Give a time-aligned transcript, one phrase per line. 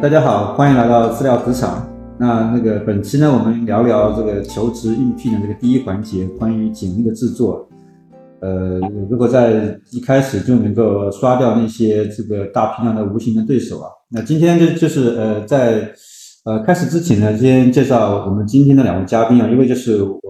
[0.00, 1.86] 大家好，欢迎来到资料职场。
[2.18, 7.68] 那那个本期呢，我们聊聊这个求职应聘的这个第一环节，关于简历的制作。
[8.40, 15.92] 呃，如果在一开始就能够刷掉那些这个大批量的无形的对手啊，那今天就就是呃，在
[16.44, 20.20] 呃开始之前呢，先介绍我们今天的两位嘉宾啊，一位就是我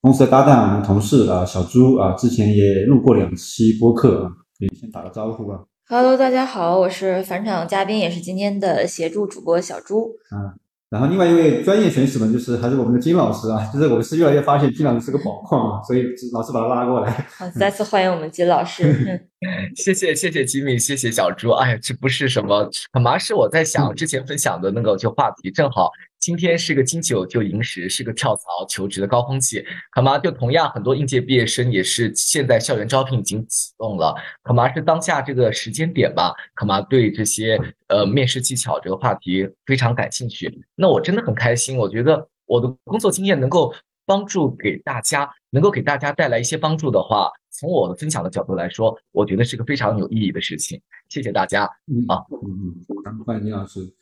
[0.00, 5.60] 公司的搭档，我们同事啊，小朱啊，之前也录过两期播客啊，可以先打个招呼啊。
[5.88, 10.16] Hello，大家好，我是返场嘉宾，也是今天的协助主播小朱。
[10.34, 10.52] 嗯，
[10.90, 17.12] 然后另外一位专业选手呢，就是还是我们的金老师啊，就是我们是越来越发现金老师是个宝矿啊，所以老师把他拉过来。
[17.38, 19.28] 好，再次欢迎我们金老师。
[19.76, 21.50] 谢谢谢谢吉米，谢谢小朱。
[21.52, 25.92] 哎呀，这不是什么，干嘛是我在想之前分享的那个就话题，正好。
[26.18, 29.64] 今天是个金九就银十，是个跳槽求职的高峰期。
[29.92, 36.34] 可妈就同样很多应届毕业生也是现在校园招聘已经启动了，可妈是当下这个时间点吧？
[36.54, 40.62] 可妈对这些呃面试技巧这个话题非常感兴趣。
[40.74, 43.72] 那我真的很开心，我觉得我的工作经验能够
[44.04, 50.80] 帮助给大家，能够给大家带来一些帮助的话，从我的分享的角度来说，我觉得是个非常有意义的事情。
[51.08, 51.64] 谢谢大家
[52.08, 53.92] 啊，嗯嗯，欢迎李老师。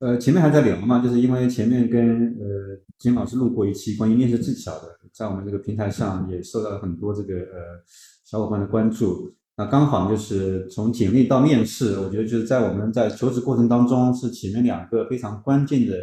[0.00, 7.82] 呃，前面还在聊嘛，就是因为前面跟呃金老师录过一期关于面试技巧的，在我们这个平台上也受到了很多这个呃
[8.24, 9.34] 小伙伴的关注。
[9.56, 15.96] 那刚好就是从简历到面试，我觉得就是在我们在求职过程当中是前面两个非常关键的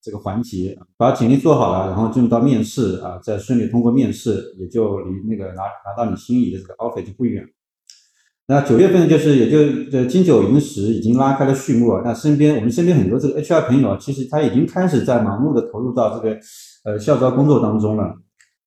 [0.00, 7.46] 这个环节，把简历做好了，然后进入到面试啊，再顺利通过面试，也就离那个拿拿到你心仪的这个 offer 就不远。
[8.46, 12.02] 那九月份就是也就呃金九银十已经拉开了序幕啊。
[12.04, 16.38] 那身边我们身边很多这个 HR 朋友，其实他已经开始在盲目的投入到这个
[16.84, 18.14] 呃校招工作当中了。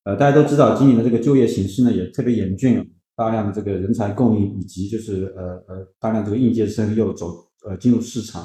[0.03, 2.83] 呃，大家都知道今年的这个就业形势呢也特别严峻，
[3.15, 7.27] 大量的这个人才供应以及就是呃呃大量这个应届生又走
[7.67, 8.43] 呃进入市场。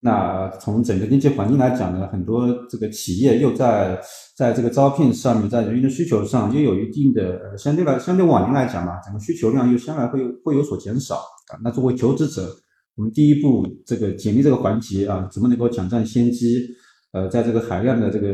[0.00, 4.00] 那从整个经济环境来讲呢，很多这个企业又在
[4.36, 11.58] 在这个招聘上面，在人员的需求上又有一定的呃相对来相对往年来讲嘛，整个需求量又将来会会有所减少啊。
[11.64, 12.48] 那作为求职者，
[12.94, 16.64] 我们第一步这个简历这个环节啊，怎么能够抢占先机？
[17.10, 18.28] 呃，在这个海量的这个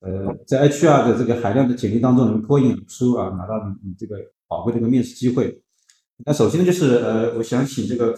[0.00, 5.62] 呃在 HR 的这个海量的简历当中能脱颖而出啊，拿到你你这个宝贵的一个面试机会。
[6.26, 8.14] 那首先呢，就是呃，我想请这个。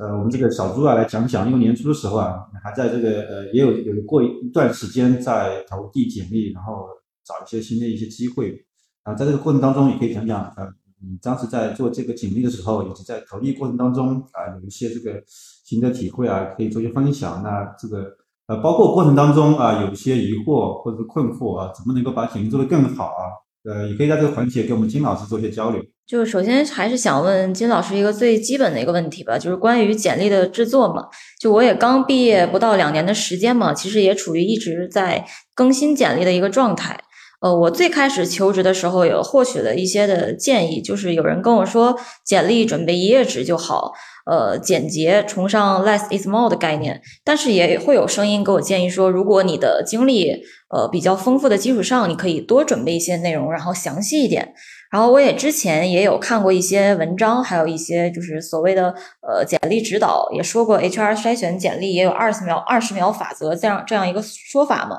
[0.00, 6.86] 呃，我们这个小朱啊来讲讲，因为年初的时候啊，还在这个呃，也有有过一段时间在投递简历，然后
[7.22, 8.64] 找一些新的一些机会
[9.02, 10.66] 啊，在这个过程当中，也可以讲讲呃，
[11.02, 17.42] 你当时在做这个简历的时候，以及在投递过程当中啊，有一些这个新的体会啊，可以做一些分享。
[17.42, 18.10] 那这个
[18.46, 23.28] 呃，包括过程当中啊，有一些疑惑或者是困惑啊，怎么能够把简历做得更好啊？
[23.68, 25.82] 呃，也可以在这个环节跟我们金老师做一些交流。
[26.06, 31.04] 就首先还是想问金老师一个最基本的一个问题吧，就是关于简历的制作嘛。
[31.38, 36.98] 就我也刚毕业不到两年的时间嘛，其实也处于一直在更新简历的一个状态。
[37.40, 43.92] 呃，我最开始求职的时候有获取了一些的建议，就是有人跟我说简历准备一页纸就好，
[44.30, 47.02] 呃，简洁，崇尚 less is more 的概念。
[47.24, 50.30] 但是也会有声音给我建议说，如果你的经历
[50.68, 54.54] 呃比较丰富的基础上，你可以多准备一些内容，然后详细一点。
[54.92, 64.98] 然后我也之前也有看过一些文章，还有一些就是所谓的呃简历指导，也说过 HR 筛选简历也有二十秒二十秒法则这样这样一个说法嘛，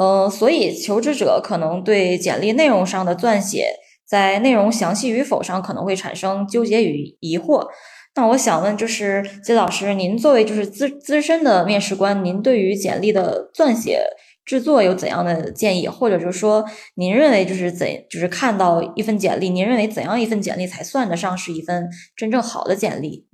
[0.00, 3.66] 嗯，所以求职者可能对简历内容上的撰写，
[4.06, 7.66] 在内容详细与否上可能会产生纠结与疑惑。
[8.14, 14.04] 那我想问，就是金老师，您作为就是资资深的面试官，您对于简历的撰写？
[14.44, 16.64] 制作有怎样的建议，或者就是说，
[16.96, 23.28] 您认为就是怎，就是看到一份简历，您认为怎样一份简历才算得上是一份真正好的简历？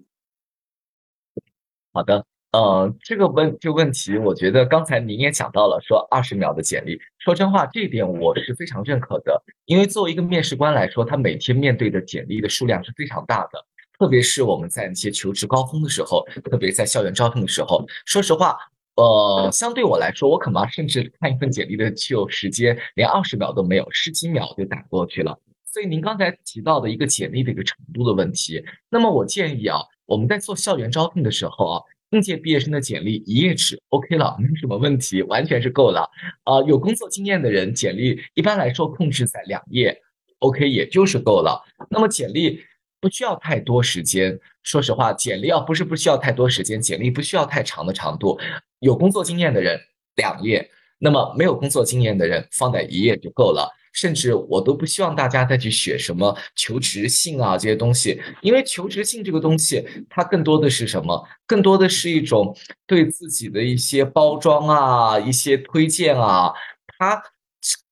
[1.95, 6.99] 好的，呃，这个问这个问题，我觉得刚才您也讲到了，说二十秒的简历。
[7.19, 13.65] 说真话，这一点我是非常认可的，因为作为一个面试官来说，他每天面对的简历的数量是非常大的，
[13.99, 18.57] 特别是我们在一些求职高峰的时候，特别在校园招聘的时候，说实话。
[18.95, 25.39] 呃，相对我来说，我可能甚至看一份简历的就时间连二十秒都没有，十几秒就打过去了。
[25.65, 28.61] 所以您刚才提到的一个简历的一个程度的问题，
[28.91, 36.11] 那么我建议啊，我们在做校园招聘的时候啊，应届毕业生的简历一页纸 OK 了，没什么问题，完全是够了。
[36.43, 39.97] 啊，有工作经验的人简历一般来说控制在两页
[40.41, 41.63] ，OK 也就是够了。
[41.89, 42.61] 那么简历。
[43.01, 44.39] 不需要太多时间。
[44.63, 48.39] 说实话，简历啊不是不需要太多时间，简历不需要太长的长度。
[48.81, 49.79] 有工作经验的人
[50.17, 53.69] 两页，那么没有工作经验的人放在一页就够了。
[53.95, 61.27] 甚至我都不希望大家再去写什么求职信啊这些东西，因为求职信这个东西，它更多的是什么？
[61.47, 62.57] 更多的是一种
[62.87, 66.53] 对自己的一些包装啊，一些推荐啊，
[66.99, 67.21] 它。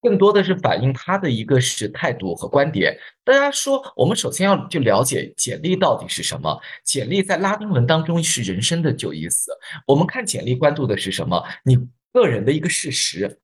[0.07, 2.97] 更多的是反映他的一个是态度和观点。
[3.25, 6.57] 大家说，我们首先要就了解简历到底是什么？
[6.85, 9.51] 简历在拉丁文当中是人生的就意思。
[9.85, 11.43] 我们看简历关注的是什么？
[11.65, 11.77] 你
[12.13, 13.41] 个人的一个事实。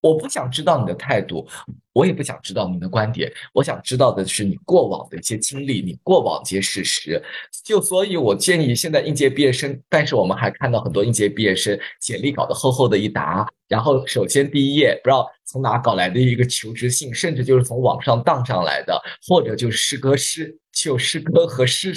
[0.00, 1.46] 我不想知道你的态度，
[1.92, 7.22] 我也不想知道你的观点，我想知道的是你过往的一些经历，你过往一些事实。
[7.64, 21.94] 就所以，我建议现在应届毕业生，但是我们还看到很多应届毕业生简历搞得厚厚的一沓，然后首先第一页不知道从哪搞来的一个求职信，甚至就是从网上荡上来的，或者就是师哥师就师哥和师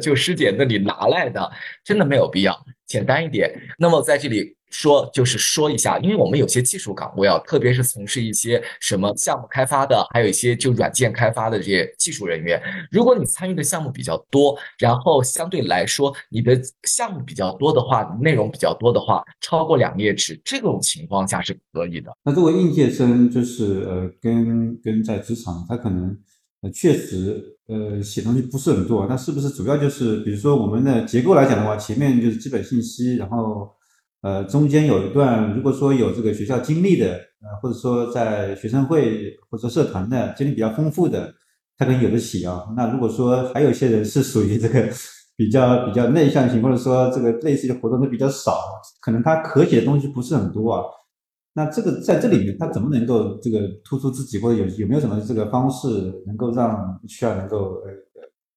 [0.00, 1.50] 就师姐那里拿来的，
[1.84, 2.56] 真的没有必要，
[2.90, 3.50] 简单一点。
[3.78, 4.54] 那么在这里。
[4.72, 22.16] 说就是说一下，因为我们有些技术岗位啊，特别是从事一些什么项目开发的，还有一些就软件开发的这些技术人员，如果你参与的项目比较多，然后相对来说你的项目比较多的话，内容比较多的话，超过两页纸，这种情况下是可以的。
[22.22, 26.16] 那作为应届生，就是呃，跟跟在职场，他可能
[26.62, 33.70] 呃确实呃写东西不是很多，那是不是主要就是比如说我们的结构来讲的话，前面就是基本信息，然后。
[34.22, 41.32] 呃，中间有一段，如果说有这个学校经历的，呃，或者说在学生会或者社团的经历比较丰富的，
[41.78, 42.66] 他可能有的写啊。
[42.76, 44.86] 那如果说还有一些人是属于这个
[45.38, 48.60] 比较比较内向型，或者说这个类似的活动都比较少，
[49.00, 50.84] 可能他可写的东西不是很多啊。
[51.52, 55.88] 那这个在这里面，他怎么能够这个突出自己，或者有有没有什么这个方式
[56.26, 57.92] 能够让需要能够呃？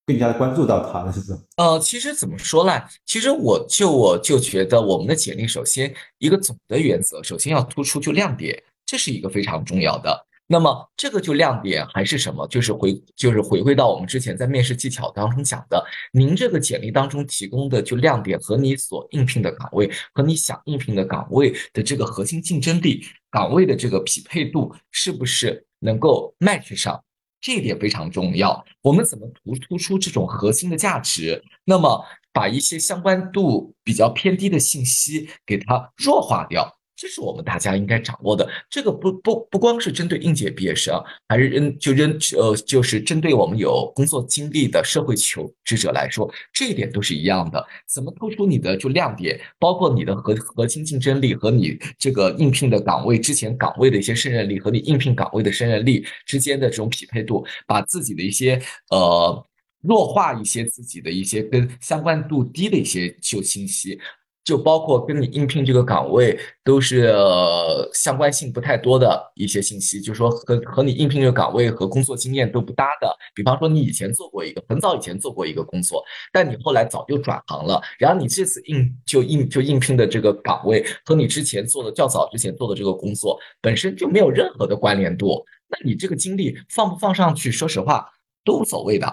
[0.05, 1.41] 更加关注到他的是这种。
[1.55, 2.73] 呃，其实怎么说呢？
[3.05, 10.25] 其实我就我就觉得，我们的简历首先一个总的原则，首先要突出就亮点，这是一个非常重要的。
[10.53, 12.45] 那么这个就亮点还是什么？
[12.47, 27.03] 就是回就是回归到我们之前在面试技巧当中讲的，您这个简历当中提供的就亮点和你所应聘的岗位和你想应聘的岗位的这个核心竞争力、岗位的这个匹配度是不是能够 match 上？
[27.41, 31.43] 这一点非常重要，我们怎么突突出这种核心的价值？
[31.65, 36.77] 那么把一些相关度比较偏低的信息给它弱化掉。
[37.03, 38.49] 这是我们大家应该掌握的。
[38.69, 40.97] 这个不不不光是针对应届毕业生，
[41.27, 47.61] 还是针就针呃就是针对我们有工作经历的社会求职者来说，这一点都是一样的。
[47.85, 58.57] 怎么突出你的就亮点，包括你的核核心竞争力和你这个应聘的岗位之前岗位的一些胜任力和你应聘岗位的胜任力之间的这种匹配度，把自己的一些
[58.91, 59.45] 呃
[59.81, 63.99] 弱化一些自己的一些跟相关度低的一些就信息。
[64.43, 73.15] 就包括跟你应聘这个岗位都是呃相关性不太多的一些信息，就是说和和你应聘这个岗位和工作经验都不搭的。
[73.33, 88.05] 比方说你以前做过一个很早以前做过一个工作，但你后来早就转行了，然后你这次应就应就应聘的这个岗位和你之前做的较早之前做的这个工作本身就没有任何的关联度，那你这个经历放不放上去，说实话
[88.43, 89.07] 都无所谓的，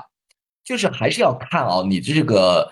[0.65, 2.69] 就是还是要看啊你这个。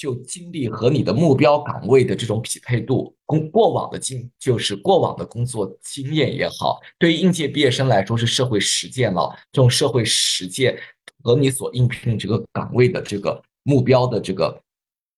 [0.00, 9.30] 就经历和你的目标岗位的这种匹配度，工过往的经就是过往的工作经验也好，对于应届毕业生来说是社会实践了。
[9.52, 10.74] 这种社会实践
[11.22, 14.58] 和你所应聘这个岗位的这个目标的这个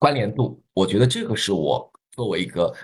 [0.00, 2.74] 关联度，我觉得这个是我作为一个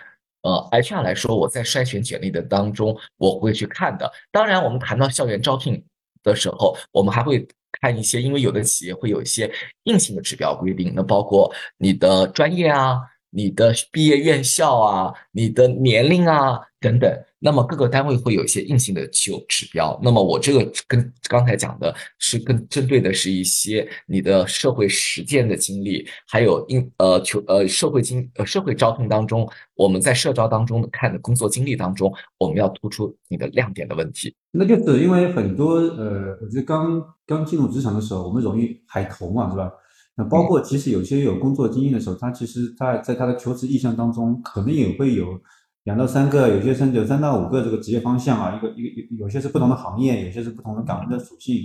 [0.43, 4.09] 呃 HR 来说，我在筛选简历的当中我会去看的。
[4.31, 5.85] 当然，我们谈到校园招聘
[6.23, 7.45] 的时候，我们还会。
[7.81, 9.51] 看一些，因为有的企业会有一些
[9.85, 12.99] 硬性的指标规定，那包括你的专业啊、
[13.31, 17.11] 你的毕业院校啊、你的年龄啊等等。
[17.41, 19.97] 那么各个单位会有一些硬性的就指标。
[20.03, 34.35] 那么我这个跟刚才讲的是更针对的是一些你的社会实践的经历，还有应呃求呃社会经呃社会招聘当中，我们在社招当中看的工作经历当中，我们要突出你的亮点的问题。
[34.51, 39.71] 那就是因为很多呃，我觉得刚刚进入职场的时候，我们容易海投嘛，是吧？
[40.19, 45.41] 那包括其实有些有工作经验的时候，他其实他在他的求职意向当中，可能也会有
[45.85, 51.63] 两到三个，有些甚至有三到五个这个职业方向啊，一个一个有些是不同的行业，有些是不同的岗位的属性。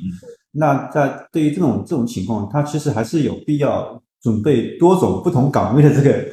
[0.51, 6.25] 那在对于这种这种情况，他其实还是有必要准备多种不同岗位的这个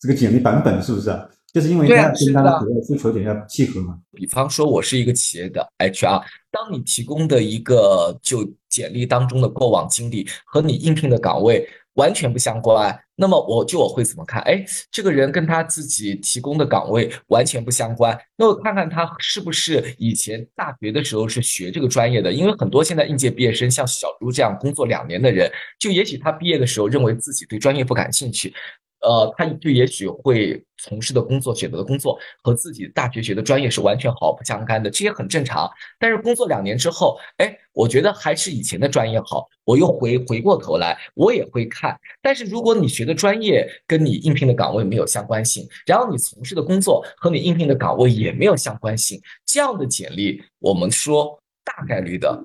[0.00, 1.28] 这个简历版本，是不是啊？
[1.52, 3.98] 就是因为它跟它的主要诉求点要契合嘛。
[4.12, 14.40] 比方说，我是一个企业的 HR，当你提供的一个就简历当中的过往经历和你应聘的岗位，完全不相关，那么我就我会怎么看？
[14.42, 22.32] 哎，这个人跟他自己提供的岗位完全不相关，那我看看他是不是以前大学的时候是学这个专业的？
[22.32, 28.52] 因为很多现在应届毕业生，像小朱这样工作两年的人，就也许他毕业的时候认为自己对专业不感兴趣。
[29.08, 35.66] 呃，他就也许会从事的工作、选择的工作和自己大学学的专业是完全毫不相干的，这也很正常。
[35.98, 41.98] 但是工作两年之后，哎，我觉得还是以前的专业好，我又回回过头来，我也会看。
[42.20, 52.44] 但是如果你学的专业跟你应聘的岗位没有相关性，然后你从事的工作和你应聘的岗位也没有相关性，这样的简历，我们说大概率的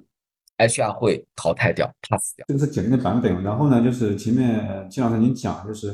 [0.59, 2.45] HR 会淘汰掉，pass 掉。
[2.47, 3.43] 这个是简历的版本。
[3.43, 5.93] 然后呢，就是前面金老师您讲，就是。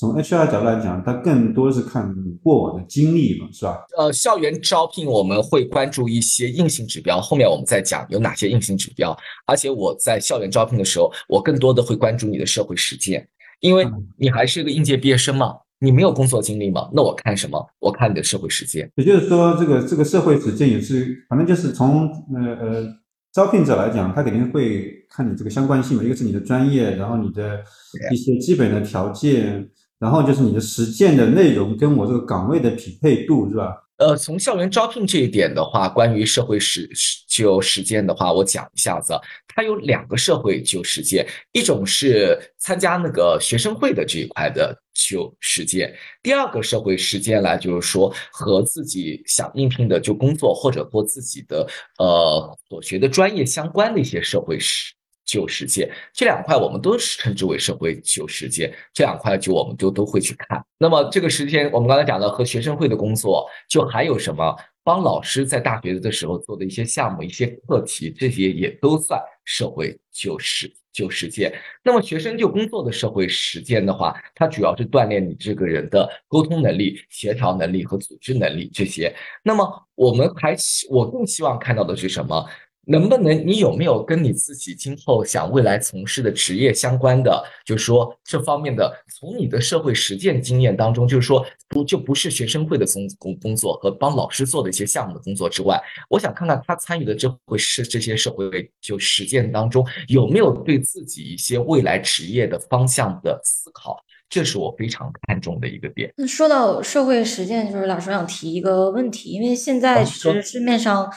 [0.00, 3.84] 从 HR 角度来讲，它更多是看你过往的经历嘛，是吧？
[3.98, 9.14] 呃，校园招聘我们会关注一些硬性指标，后面我们再讲有哪些硬性指标。
[9.46, 13.28] 而且我在校园招聘的时候，我更多的会关注你的社会实践，
[13.60, 17.62] 因为你还是一个应届毕业生嘛，你没有工作经历嘛，那我看什么？
[17.78, 18.90] 我看你的社会实践。
[18.96, 22.86] 也就是说，这个这个社会实践也是，反正就是从呃呃
[23.34, 27.62] 招聘者来讲，他肯定会看你这个相关性嘛，一个是你的专业，然后你的
[28.10, 29.68] 一些基本的条件。
[30.00, 33.76] 然后就是你的实践的内容跟我这个岗位的匹配度是吧？
[33.98, 36.88] 呃，从校园招聘这一点的话，关于社会实
[37.28, 39.12] 就实践的话，我讲一下子，
[39.46, 54.94] 它有两个社会就实践，一种是参加那个学生会的这一块的就实践，第二个社会实践来就是说和自己想应聘的就工作或者做自己的呃所学的专业相关的一些社会实。
[55.30, 60.60] 旧世界这两块我们都是称之为社会旧世界，这两块就我们就都会去看。
[60.76, 71.54] 那么这个时间我们刚才讲的和学生会的工作，就还有什么帮老师在大学的时候做的一些项目、一些课题，这些也都算社会旧世旧世界。
[71.84, 79.14] 那么学生就工作的社会实践的话，它主要是锻炼你这个人的沟通能力、协调能力和组织能力这些。
[79.44, 80.56] 那么我们还
[80.90, 82.44] 我更希望看到的是什么？
[82.90, 83.46] 能不能？
[83.46, 87.42] 你有没有跟你自己今后想未来从事的职业相关的？
[87.64, 103.96] 就是说这方面的，从你的社会实践经验当中，就是说不就不是学生会的工工工作和帮老师做的一些项目的工作之外，我想看看他参与的这会是这些社会就实践当中有没有对自己一些未来职业的方向的思考，
[104.28, 106.12] 这是我非常看重的一个点。
[106.16, 111.08] 那说到社会实践，就是老师想提一个问题，因为现在其实市面上。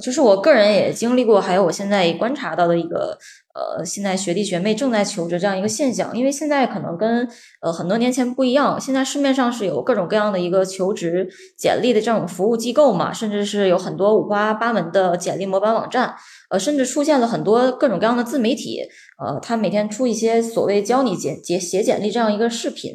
[0.00, 3.18] 就是我个人也经历过，还有我现在观察到的一个，
[3.54, 6.16] 呃，现在学弟学妹正在求职这样一个现象。
[6.16, 7.28] 因为现在可能跟
[7.60, 16.14] 呃很多年前不一样，现在市面上是有各种各样的一个求职简历的这种服务机构嘛，甚至是有很多五花八门的简历模板网站，
[16.48, 18.80] 呃，甚至出现了很多各种各样的自媒体，
[19.22, 22.92] 呃，他每天出一些所谓教你简简写简历这样一个视频，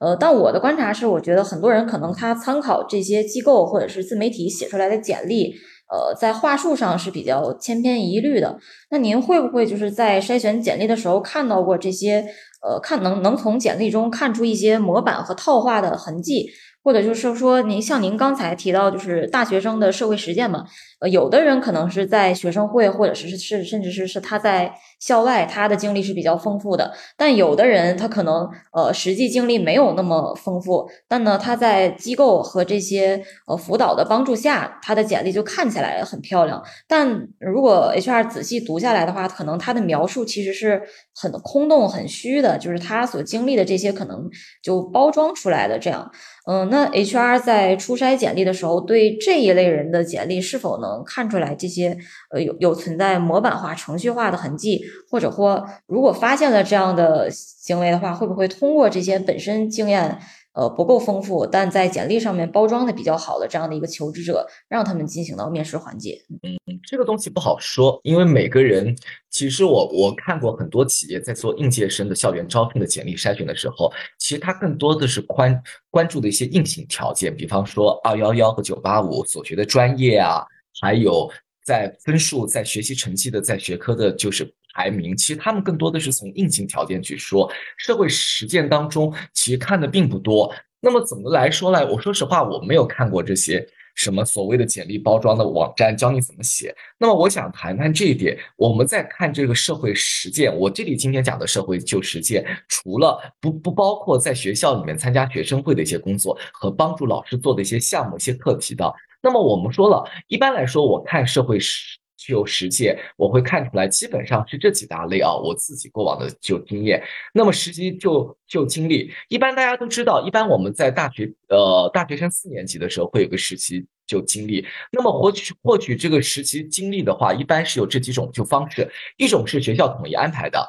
[0.00, 5.54] 呃，但我的观察是，我觉得很多人可能他参考这些机构或者是自媒体写出来的简历。
[5.92, 8.58] 呃，在话术上是比较千篇一律的。
[8.90, 12.24] 那您会不会就是在筛选简历的时候看到过这些？
[12.62, 16.48] 呃，看能能从简历中看出一些模板和套话的痕迹？
[16.84, 20.64] 或者就是说，您像您刚才提到，就是大学生的社会实践嘛，
[21.02, 26.92] 呃，有的人可能是在学生会，或者是是甚至是是他在校外，他的经历是比较丰富的。
[27.16, 36.62] 但有的人他可能呃实际经历没有那么丰富，但呢他在机构和这些呃辅导的帮助下，他的简历就看起来很漂亮。
[36.86, 40.80] 但如果 HR 仔细读下来的话，可能他的描述其实是
[41.20, 44.30] 很空洞、很虚的，就是他所经历的这些可能
[44.62, 46.08] 就包装出来的这样。
[46.44, 51.96] 嗯，那 HR 在初筛简历的时候，对这一类人的简历是否能能看出来这些
[52.30, 60.18] 呃有有存在模板化、程序化的痕迹，或者或如果发现了这样的行为的话，会不会通过这些本身经验
[60.54, 66.20] 呃不够丰富，但在简历上面包装的比较好的这样的一个求职者，让他们进行到面试环节？
[66.42, 68.94] 嗯，这个东西不好说，因为每个人。
[69.32, 75.58] 其实我我看过很多企业在做应届生的校园招聘的简历筛选的时候，其实它更多的是关
[75.90, 80.44] 关注的一些硬性条件，比方说二幺幺和九八五所学的专业啊，
[80.80, 81.30] 还有
[81.64, 85.16] 在分数、在学习成绩的、在学科的，就是排名。
[85.16, 90.52] 其实他们更多的是从硬性条件去说，社会实践当中其实看的并不多。
[90.80, 91.86] 那么怎么来说呢？
[91.86, 93.66] 我说实话，我没有看过这些。
[93.94, 96.74] 什么所谓的简历包装的网站教你怎么写？
[96.96, 98.38] 那么我想谈谈这一点。
[98.56, 108.90] 我们在看这个社会实践，我这里今天讲的社会就实践，除了不不包括在学校里面参加学生会的一些工作和帮助老师做的一些项目、一些课题的。
[109.22, 115.34] 那么我们说了一般来说，我看社会实就实践，我会看出来，基本上是这几大类啊。
[115.34, 117.02] 我自己过往的就经验，
[117.32, 124.64] 那么实习就就经历，一般大家都知道，一般我们在大学呃大学生四年级的时候会有个实习就经历。
[124.92, 130.64] 那么获取获取这个实习经历的话，一般是有这几种就方式，一种是学校统一安排的。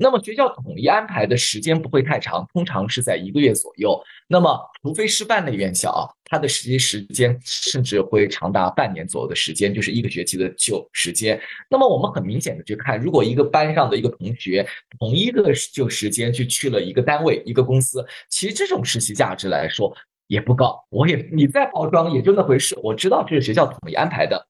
[0.00, 4.00] 那么学校统一安排的时间不会太长，通常是在一个月左右。
[4.28, 11.40] 那么除非师范类院校啊，它的实习时间甚至会长达半年左右的时间，就是一个学期的就时间。
[11.68, 14.64] 那么我们很明显的去看，如果一个班上的一个同学
[15.00, 19.92] 同一个就时间去去了一个单位、一个公司，其实这种实习价值来说
[20.28, 20.80] 也不高。
[20.90, 24.46] 我也你再包装也就那回事，我知道这是学校统一安排的。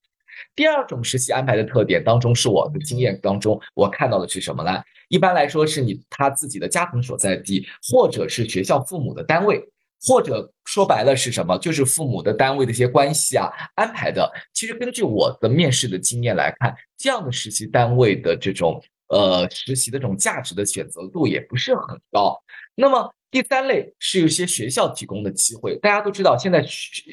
[0.55, 4.83] 第二种实习安排的特点当中，是我的经验当中我看到的是什么呢？
[5.09, 9.63] 一般来说，是你他自己的家庭所在地，或者是学校父母的单位，
[10.03, 11.57] 或者说白了是什么？
[11.59, 14.31] 就是父母的单位的一些关系啊安排的。
[14.53, 22.39] 其实根据我的面试的经验来看，这样的实习单位的这种呃实习的这种价值的选择度也不是很高。
[22.75, 23.13] 那么。
[23.31, 26.65] 第三类是一些学校提供的机会，大家都知道，现在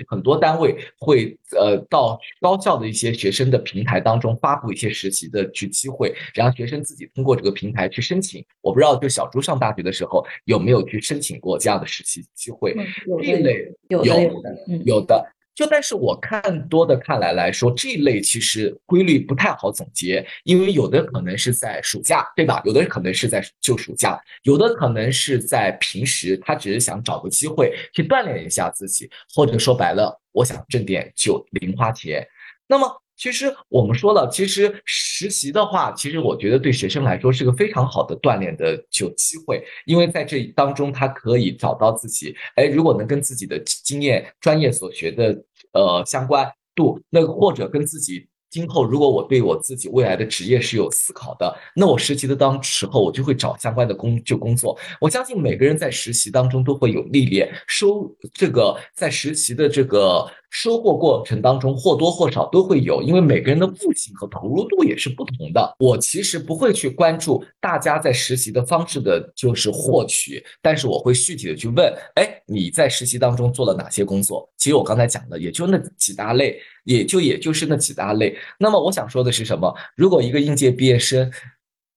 [0.08, 8.46] 很多单位会呃到高校的一些学生的平台当中发布一些实习的去机会，然后学生自己通过这个平台去申请。
[8.62, 12.74] 我不知道，就小朱上大学的时候有没有去申请过这样的实习机会？
[13.22, 15.32] 这类有有的有的。
[15.56, 22.62] 就但是我看多的看来来说，这一类其实规律不太好总结，因为有的可能是在暑假，对吧？
[22.66, 32.28] 有的可能是在就暑假，有的可能是在平时，他只是想找个机会去锻炼一下自己，或者说白了，我想挣点就零花钱。
[32.68, 33.02] 那么。
[33.16, 45.36] 其实我们说了，其实实习的话，其实我觉得对学生来说是个非常好的锻炼的就机会，因为在这当中他可以找到自己，哎，如果能跟自己的经验、专业所学的
[45.74, 48.28] 呃相关度，那或者跟自己。
[48.56, 54.80] 今后如果我对我自己未来的职业是有思考的，那我实习的当时候我就会找相关的工就工作。
[55.02, 65.76] 我相信每个人在实习当中都会有历练，收这个在实习的这个收获过程当中或多或少都会有，因为每个人的悟性和投入度也是不同的。
[65.78, 74.50] 我其实不会去关注大家在实习的方式的就是获取，但是我会具体的去问，哎，你在实习当中做了哪些工作？
[74.56, 76.58] 其实我刚才讲的也就那几大类。
[76.86, 78.36] 也就也就是那几大类。
[78.58, 79.76] 那么我想说的是什么？
[79.96, 81.30] 如果一个应届毕业生，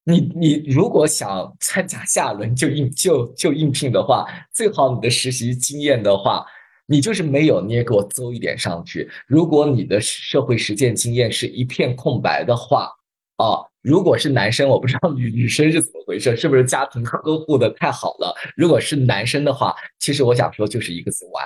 [0.03, 6.45] 你你如果想参加下轮就应就就应聘的话，最好你的实习经验的话，
[6.87, 9.09] 你就是没有，你也给我邹一点上去。
[9.27, 12.91] 如果你的社会实践经验是一片空白的话，
[13.37, 18.33] 啊，如果是男生，我不知道女女生是怎么回事，是不是家庭呵护的太好了？
[18.57, 21.45] 如果是男生的话，其实我想说就是一个字玩，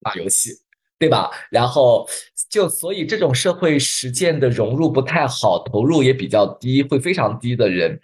[0.00, 0.50] 打游戏。
[0.98, 1.30] 对吧？
[1.50, 2.08] 然后
[2.48, 8.00] 就所以这种社会实践的融入不太好，投入也比较低，会非常低的人，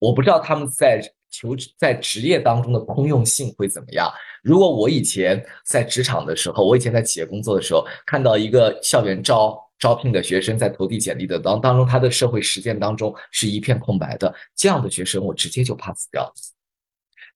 [0.00, 1.00] 我不知道他们在
[1.30, 4.10] 求职在职业当中的通用性会怎么样。
[4.42, 16.32] 如果我以前在职场的时候，我以前在企业工作的时候，看到一个校园招招聘的学生在投递简历的当当中，他的社会实践当中是一片空白的，这样的学生我直接就 pass 掉，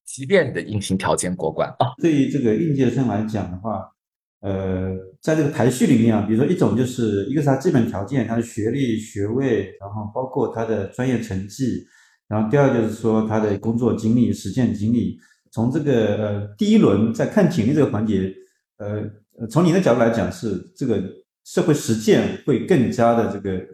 [0.05, 1.95] 即便你的硬性条件过关啊。
[2.03, 3.93] 对于这个应届生来讲的话。
[4.41, 11.85] 呃，在这个排序里面啊，比如说一种就是一个是他基本条件，他的学历、学位，然后包括他的专业成绩，
[12.29, 15.19] 然后第二就是说他的工作经历、实践经历。
[15.51, 18.33] 从这个呃第一轮在看简历这个环节，
[18.79, 21.03] 呃，从你的角度来讲，是这个
[21.45, 23.65] 社会实践会更加的这个。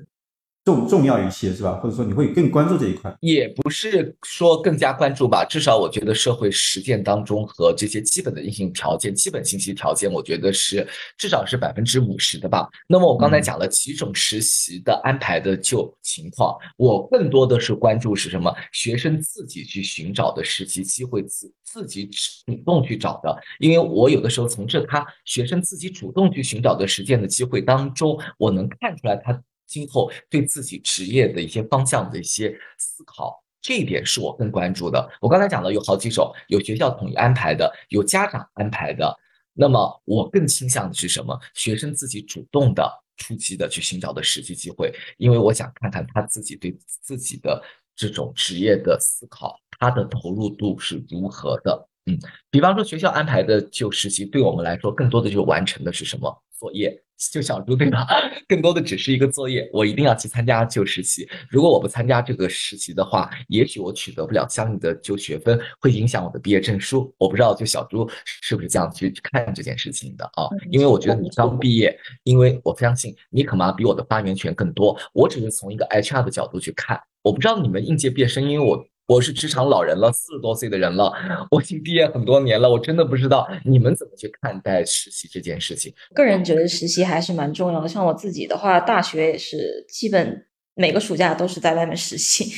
[0.64, 1.72] 重重要一些是吧？
[1.83, 3.12] 或者说你会更关注这一块？
[3.20, 10.87] 也不是说更加关注吧，至少我觉得社会实践当中和这些基本的硬性条件、基本信息条件，我觉得是
[11.18, 12.68] 至少是百分之五十的吧。
[12.87, 18.55] 那么我刚才讲了几种实习的安排的就情况，我更多的是关注是什么？
[18.70, 23.37] 学生自己去寻找的实习机会，自自己主动去找的。
[23.59, 29.42] 因为我有的时候从这他学生自己主动去寻找的实践的机会当中，我能看出来他。
[29.72, 35.11] 今后对自己职业的一些方向的一些思考，这一点是我更关注的。
[35.18, 39.16] 我刚才讲的有好几种，有学校统一安排的，有家长安排的。
[39.54, 41.38] 那么我更倾向的是什么？
[41.54, 47.62] 学生自己主动的、出击的去寻找的实际机会，因为我想看看他自己对自己的
[47.96, 51.88] 这种职业的思考，他的投入度是如何的。
[52.06, 52.18] 嗯，
[52.50, 56.96] 比方说学校安排的就实习，对我们来说更多的就完成的是什么作业？
[57.33, 58.05] 就小猪对吧？
[58.48, 61.29] 更多的只是一个作业，我一定要去参加就实习。
[61.48, 67.12] 如果我不参加这个实习的话，也许我取得不了相应的就学分，会影响我的毕业证书。
[67.18, 70.48] 我不知道就小猪是不是这样去看这件事情的啊？
[70.70, 74.98] 因为我觉得你刚毕业，因为我相信你可能比我的发言权更多。
[75.12, 78.85] 我只是从一个 HR 的角度去看，我不知道你们应届毕业生，因为我。
[79.06, 81.12] 我是职场老人了，四十多岁的人了，
[81.50, 85.92] 我已经毕业很多年了，我真的不知道你们怎么去看待实习这件事情。
[86.14, 92.52] 个人觉得实习还是蛮重要的，像我自己的话，大学也是基本每个暑假都是在外面实习。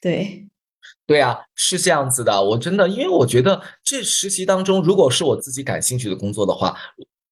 [0.00, 0.46] 对，
[1.04, 2.42] 对啊，是这样子的。
[2.42, 6.76] 我真的，因为我觉得这实习当中，如果是我自己感兴趣的工作的话，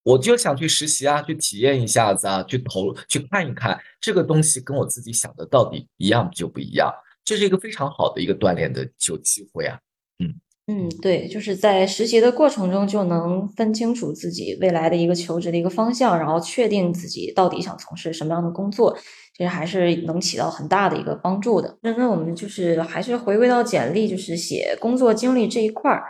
[0.03, 6.93] 我就想去实习啊，去体验一下子啊，去投去看一看这个东西跟我自己想的到底一样就不一样。
[7.27, 9.79] 这是一个非常好的一个锻炼的就机会啊，
[10.21, 10.33] 嗯
[10.69, 18.97] 嗯，对，就是在实习的过程中就能分清楚自己未来的一个求职的一个方向，然后确定自己到底想从事什么样的工作，
[19.37, 21.79] 其实还是能起到很大的一个帮助的。
[21.83, 26.05] 那那我们就是还是回归到简历，就是写工作经历这一块儿。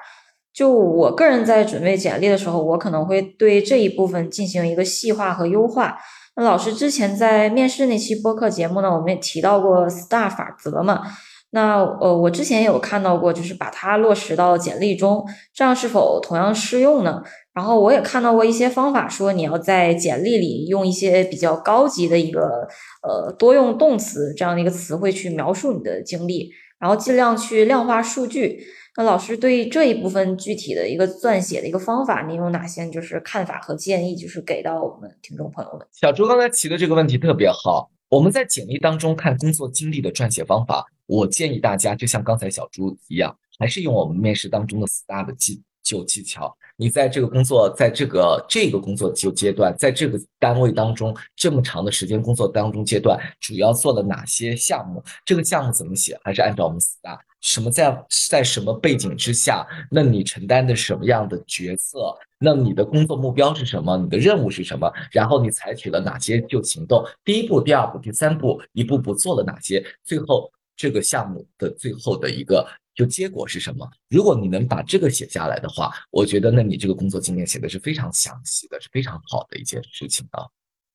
[0.55, 5.99] 就我个人在准备简历的时候，我可能会对这一部分进行一个细化和优化。
[6.37, 11.03] 那老师之前在面试那期播客节目呢，我们也提到过 STAR 法则嘛。
[11.51, 17.22] 那呃，我之前有看到过，就是把它落实到简历中，这样是否同样适用呢？
[17.55, 22.68] 然后我也看到过一些方法，说你要在简历里用一些比较高级的一个
[23.03, 28.61] 呃多用动词这样的一个词汇去描述你的经历，然后尽量去量化数据。
[28.99, 35.87] 那老师对这一部分具体的一个撰写的一个方法，您有哪些就是看法和建议，就是给到我们听众朋友们？
[35.93, 46.53] 小朱刚才提的这个问题特别好，我们在简历当中看工作经历的撰写方法，我建议大家就像刚才小朱一样，还是用我们面试当中的 STAR 的技就技巧。
[46.77, 55.03] 你在这个工作，在这个这个工作就阶段，在这个单位当中这么长的时间工作当中阶段，主要做了哪些项目？
[55.25, 56.18] 这个项目怎么写？
[56.25, 57.18] 还是按照我们 STAR？
[57.40, 59.64] 什么在在什么背景之下？
[59.90, 62.14] 那你承担的什么样的角色？
[62.38, 63.96] 那你的工作目标是什么？
[63.96, 64.92] 你的任务是什么？
[65.12, 67.03] 然后你采取了哪些就行动？
[67.25, 69.83] 第一步、第二步、第三步，一步步做了哪些？
[70.05, 72.66] 最后这个项目的最后的一个
[72.97, 73.89] 就结果是什么？
[74.09, 80.43] 如果你能把这个写下来的话，我觉得那你这个工作经验写的是非常详细的，是非常好的一件事情啊。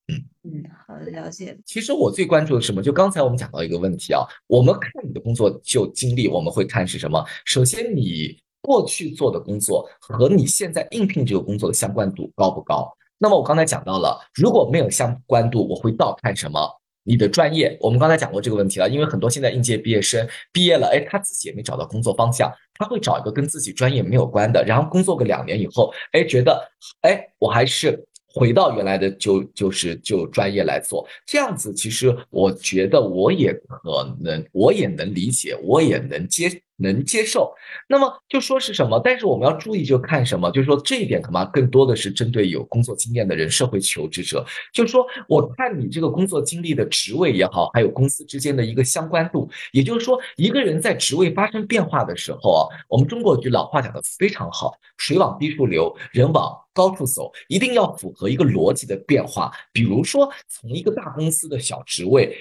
[0.08, 1.56] 嗯嗯，好的，了解。
[1.64, 2.82] 其实我最关注的是什么？
[2.82, 7.24] 就刚才我们讲到一个问题啊，我们看你的工作就经历，我们会看是什么？
[7.44, 12.92] 首先，你过去做的工作和你现在应聘这个工作的相关度高不高？
[13.16, 16.81] 那么我刚才讲到了，如果没有相关度，我会倒看什么？
[17.04, 17.76] 你的专业。
[17.80, 26.62] 我们刚才讲过这个问题了，因为很多现在应届毕业生毕业了，哎，他自己也没找到工作方向，他会找一个跟自己专业没有关的，然后工作个两年以后，哎，觉得，
[27.02, 28.06] 哎，我还是。
[28.34, 36.48] 回到原来的就就是就专业来做，这样子其实我觉得我也可能，我也能理解，我也能接。
[36.82, 37.54] 能接受，
[37.88, 39.00] 那么就说是什么？
[39.02, 40.50] 但是我们要注意，就看什么？
[40.50, 44.44] 就是说这一点可能更多的是针对有工作经验的人，社会求职者。
[44.72, 49.48] 就是说，我看你这个工作经历的职位也好，还有公司之间的一个相关度。
[49.72, 59.52] 也就是说，一个人在职位发生变化的时候啊，我们中国有句老话讲的非常好：水往低处流，人往高处走，一定要符合一个逻辑的变化。
[59.72, 62.36] 比如说，从一个大公司的小职位。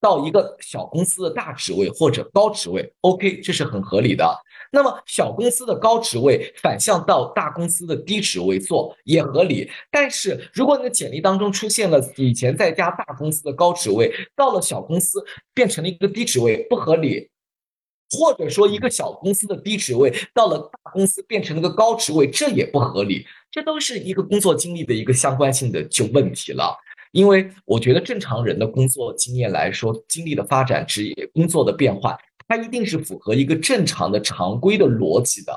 [0.00, 4.24] 到一个小公司的大职位或者高职位，OK，这是很合理的。
[4.70, 9.70] 那么小公司的高职位反向到大公司的低职位做也合理。
[9.90, 17.30] 但是如果你的简历当中出现了以前在一家大公司的高职位，到了小公司变成了一个低职位，不合理。
[18.10, 23.26] 或者说一个小公司的低职位到了大公司变成了一个高职位，这也不合理。
[23.50, 26.74] 这都是一个工作经历的一个相关性的就问题了。
[27.12, 35.52] 因为我觉得正常人的工作经验来说，经历的发展、职业工作的变化，它一定是符合一个正常的、常规的逻辑的，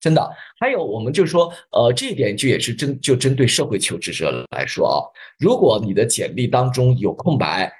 [0.00, 0.30] 真的。
[0.58, 4.98] 还有，我们就说，呃，这一点就也是针就针对社会求职者来说啊，
[5.38, 7.72] 如果你的简历当中有空白。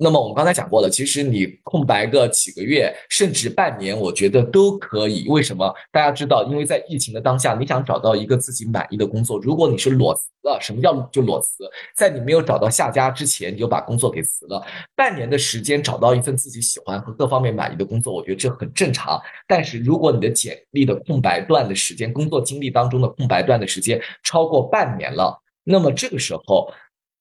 [0.00, 5.26] 那么我们刚才讲过了，其实你空白个几个月，甚至半年，我觉得都可以。
[5.28, 5.74] 为什么？
[5.90, 11.68] 大家知道，因为在疫情的当下，你想找到一个自己满意的工作，如果你是裸辞了，什么叫就裸辞？
[11.96, 14.64] 在你没有找到下家之前，你就把工作给辞了。
[14.94, 19.20] 半年的时间找到一份自己喜欢和各方面满意的工作，我觉得这很正常。
[19.48, 26.72] 但是如果你的简历的空白段的时间，工作经历当中的空白段的时间超过半年了，那么这个时候，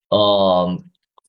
[0.09, 0.77] 呃。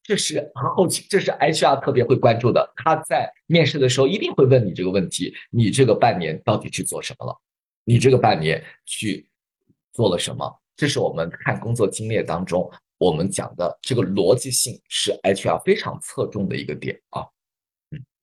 [0.08, 2.72] 这是后期，这是 HR 特别会关注的。
[2.76, 7.38] 他在面试的时候一定会问你这个问题：你这个半年到底去做什么了？
[7.84, 9.28] 你这个半年去
[9.92, 10.50] 做了什么？
[10.78, 17.26] 这是我们看工作经历当中我们讲的这个逻辑性是 HR 非常侧重的一个点啊。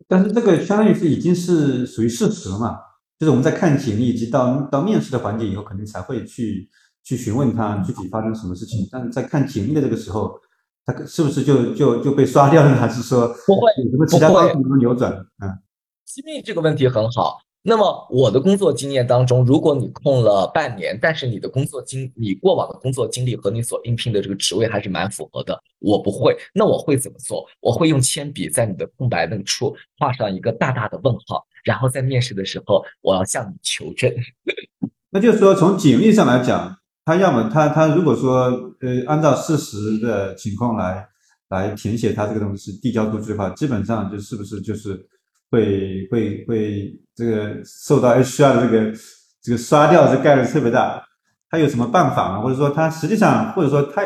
[0.08, 2.80] 但是这个相当于是已经是属于事实了嘛？
[3.20, 6.68] 就是我们在看简历以及到到面试的环节以后，肯定才会去
[7.04, 8.90] 去询问他具体发生什么事情。
[8.92, 10.40] 但是在看简历的这个时候，
[10.86, 15.12] 他是不是就就就被刷掉了，还是说不会有什么其他方式能扭转？
[15.42, 15.58] 嗯，
[16.06, 17.40] 机密这个问题很好。
[17.68, 27.44] 那么我的工作经验当中，如果你空了半年，但是你的工作经你过往的工作经历和你所应聘的这个职位还是蛮符合的，我不会，那我会怎么做？
[27.60, 34.14] 我会用铅笔在你的空白那个处画上一个大大的问号，然后在面试的时候我要向你求证。
[35.10, 41.08] 那就是说，从简历上来讲，他要么他他如果说呃按照事实的情况来
[41.50, 45.08] 来填写他这个东西递交出去的话，基本上就是不是就是。
[45.52, 48.98] 会会会这个受到 HR 的这个
[49.42, 51.02] 这个刷掉这概率特别大，
[51.50, 52.42] 他有什么办法吗？
[52.42, 54.02] 或者说他实际上或者说他，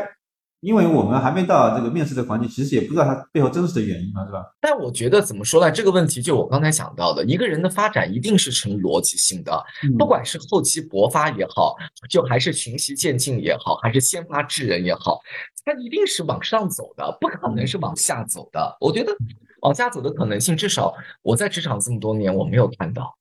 [0.61, 4.43] 因为我们还没到这个面试的环节，其实也不知道他背后真实的原因嘛，是吧？
[4.59, 5.71] 但我觉得怎么说呢？
[5.71, 9.63] 这个问题就我刚才想到的，一个人的发展一定是成逻辑性的，
[9.97, 11.75] 不管是后期勃发也好，
[12.09, 15.19] 就还是循序渐进也好，还是先发制人也好，
[15.63, 18.77] 他一定是往上走的，不可能是往下走的。
[18.79, 19.15] 我觉得。
[19.61, 23.13] 往下走的可能性，至少我在职场这么多年，我没有看到，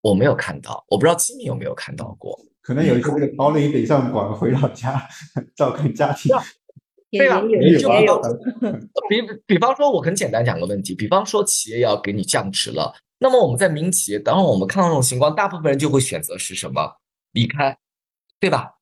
[0.00, 2.38] 我没有看到，我不知道金明有没有看到过。
[2.66, 5.00] 可能有一些这个逃离北上广回老家
[5.54, 6.34] 照看家庭，
[7.12, 7.40] 对吧？
[7.48, 8.20] 也就有。
[9.08, 16.96] 比比方说，我很简单讲个问题，比方说企业要给你降职了，那么我们在民企业，当我们看到这种情况，大部分人就会选择是什么？
[17.32, 17.78] 离开，
[18.40, 18.72] 对吧？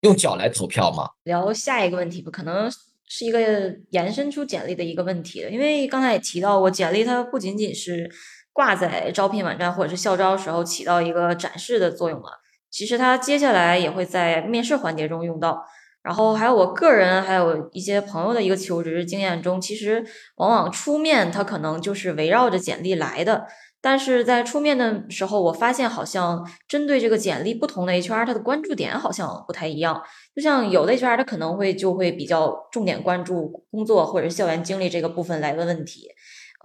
[0.00, 1.10] 用脚来投票嘛？
[1.24, 2.70] 聊下一个问题吧，可能。
[3.08, 8.10] 是一个延伸出简历的一个问题因为刚才也提到过，简历它不仅仅是
[8.52, 12.40] 挂在招聘网站或者是校招时候起到一个展示的作用了，
[12.76, 15.64] 其实它接下来也会在面试环节中用到。
[16.02, 20.04] 然后还有我个人还有一些朋友的一个求职经验中，其实
[20.36, 23.46] 往往出面它可能就是围绕着简历来的。
[23.80, 30.02] 但是在出面的时候，我发现好像针对这个简历，不同的 HR 他的关注点好像不太一样。
[30.34, 36.08] 就像有的 HR 他可能会就会比较重点关注工作或者是校园经历这个部分来问问题。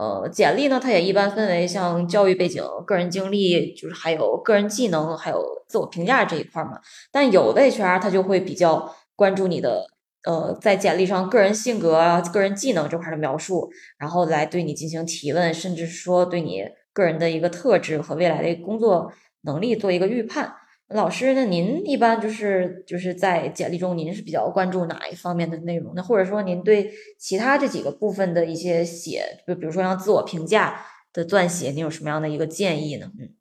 [0.02, 6.80] 呃，简历呢，它也一般分为像教育背景、个人经历，就是还有个人技能，还有自我评价这一块嘛。
[7.12, 9.86] 但有的 HR 他就会比较关注你的
[10.24, 16.64] 呃，在简历上个人性格啊、个人技能这块的描述，然后来对你进行提问，甚至说对你。
[16.94, 20.54] 个人的一个特质和未来的工作能力做一个预判。
[20.94, 25.94] 老师，那您一般就是就是在简历中，您是比较关注哪一方面的内容？
[25.96, 33.12] 那或者说，您对其他这几个部分的一些写，就比如说像自我评价的撰写，您有什么样的一个建议呢？
[33.20, 33.34] 嗯，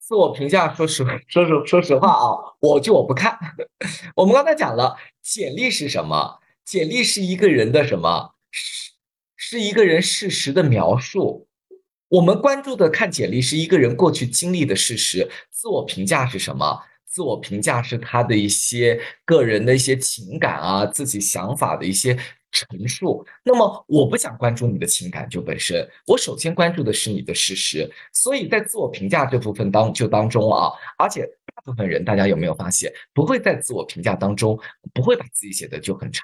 [0.00, 3.38] 自我评价，说实说实说实话啊，我就我不看。
[4.16, 6.40] 我们刚才讲了，简历是什么？
[6.64, 8.34] 简历是一个人的什么？
[8.50, 8.92] 是
[9.36, 11.46] 是一个人事实的描述。
[12.14, 16.80] 我们关注的看简历是一个人过去经历的事实，自我评价是什么？
[17.04, 22.16] 自我评价是他的一些个人的一些情感啊，自己想法的一些
[22.52, 23.26] 陈述。
[23.42, 27.90] 那么我不想关注你的情感就本身，我首先关注的是你的事实。
[28.12, 34.56] 所以在自我评价这部分当就当中啊，而且大部分人大家有没有发现，不会在自我评价当中
[34.92, 36.22] 不会把自己写的就很差。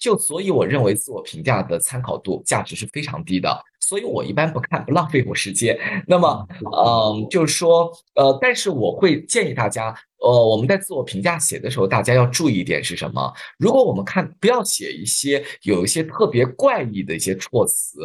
[0.00, 5.78] 就所以我认为自我评价的参考度价值是非常低的，所以我一般不看，不浪费我时间。
[6.08, 13.32] 那么，嗯，就是说，呃，但是我会建议大家，呃，我们在自我评价写的时候，大家要注意一点是什么？
[13.58, 18.00] 如果我们看，不要写一些有一些特别怪异的一些措辞。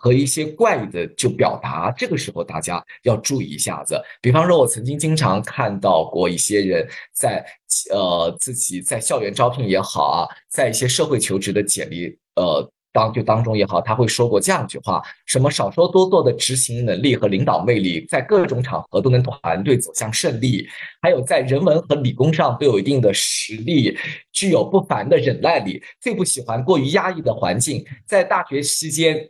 [0.00, 4.00] 和一些怪异的就表达，这个时候大家要注意一下子。
[4.20, 7.44] 比方说，我曾经经常看到过一些人在
[7.90, 20.64] 呃自己在校园招聘也好啊，在一些社会求职的简历呃当就当中也好，他会说过这样一句话：什么少说多做的执行能力和领导魅力，在各种场合都能团队走向胜利；
[21.02, 23.98] 还有在人文和理工上都有一定的实力，
[24.32, 25.82] 具有不凡的忍耐力。
[26.00, 29.28] 最不喜欢过于压抑的环境，在大学期间。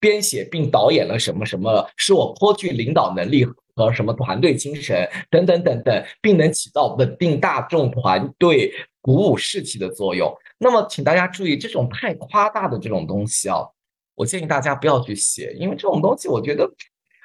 [0.00, 10.34] 编写并导演了什么什么，使我颇具领导能力和什么团队精神等等等等，并能起到稳定大众团队、鼓舞士气的作用。
[10.58, 13.58] 那么，请大家注意，这种太夸大的这种东西啊，
[14.14, 16.68] 我建议大家不要去写，因为这种东西，我觉得。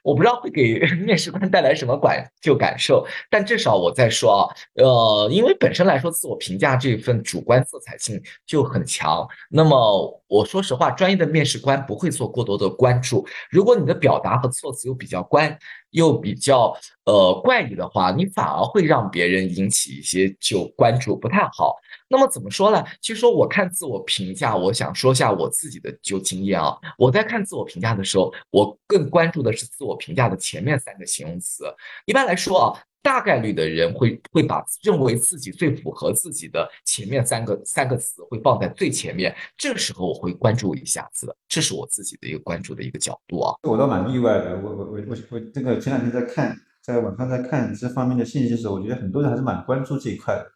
[0.05, 9.27] 我不知道会给面试官带来什么感就感受，但至少我在说啊，呃，因为本身来说，自我评价这份主观色彩性就很强。
[9.49, 13.25] 那么我说实话，专业的面试官不会做过多的关注。
[13.49, 15.57] 如果你的表达和措辞又比较关，
[15.91, 21.77] 又比较呃怪异的话，你反而会让别人引起一些就关注，不太好。
[22.09, 22.83] 那么怎么说呢？
[22.99, 26.77] 其实说我看自我评价，我想说下我自己的就经验啊。
[26.97, 31.63] 我在看自我评价的时候，我更关注的是自我评价的前面三个形容词。
[32.05, 32.83] 一般来说啊。
[33.05, 43.53] 大概率的人会会把认为自己最符合自己的前面三个三个词会放在最前面，这时候我会关注一下子，这是我自己的一个关注的一个角度啊。
[43.61, 50.47] 我倒蛮意外的，我我我我我这个前两天在看，在网上在看这方面的信息的时候，我觉得很多人还是蛮关注这一块的，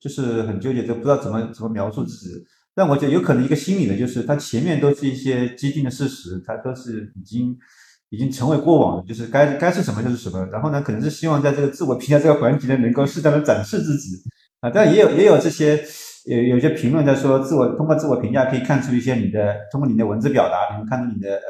[0.00, 2.42] 就是很纠结，就不知道怎么怎么描述自己。
[2.74, 7.58] 但我觉得有可能一个心理的，就是他前面都是一些既定的事实，他都是已经。
[8.12, 10.46] 已经成为过往了，就是该该是什么就是什么。
[10.52, 14.10] 然后呢，可能是希望在这个自我评价这个环节呢，能够适当的展示自己
[14.60, 14.68] 啊。
[14.68, 15.82] 但也有也有这些
[16.26, 21.40] 有有些评论在说，自我通过自我评价可以看出一些你的通过你的文字表达，能看出你的呃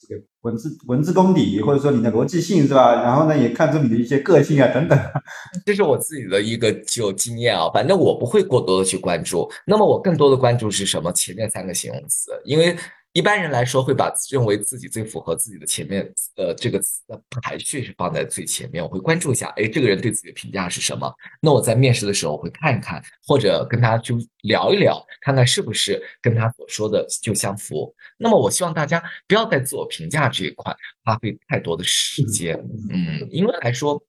[0.00, 3.00] 这个文字文字功底，或者说你的逻辑性是吧？
[3.00, 4.98] 然后呢，也看出你的一些个性啊等等。
[5.64, 9.48] 这是我自己的一个就经验啊，反正我不会过多的去关注。
[9.64, 11.12] 那么我更多的关注是什么？
[11.12, 12.76] 前面三个形容词，因为。
[13.18, 18.80] 一般人来说，会把认为自己最符合自己的前面，呃，这个词的排序是放在最前面。
[18.80, 21.12] 我会关注一下，哎，这个人对自己的评价是什么？
[21.42, 27.92] 那我在面试的时候会看一看，或者跟他就聊一聊，看看是不是跟他所说的就相符。
[28.18, 32.54] 那么我希望大家不要在自我评价这一块花费太多的时间，
[32.88, 34.00] 嗯，因为来说，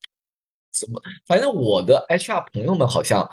[0.72, 3.28] 怎么，反正我的 HR 朋友们好像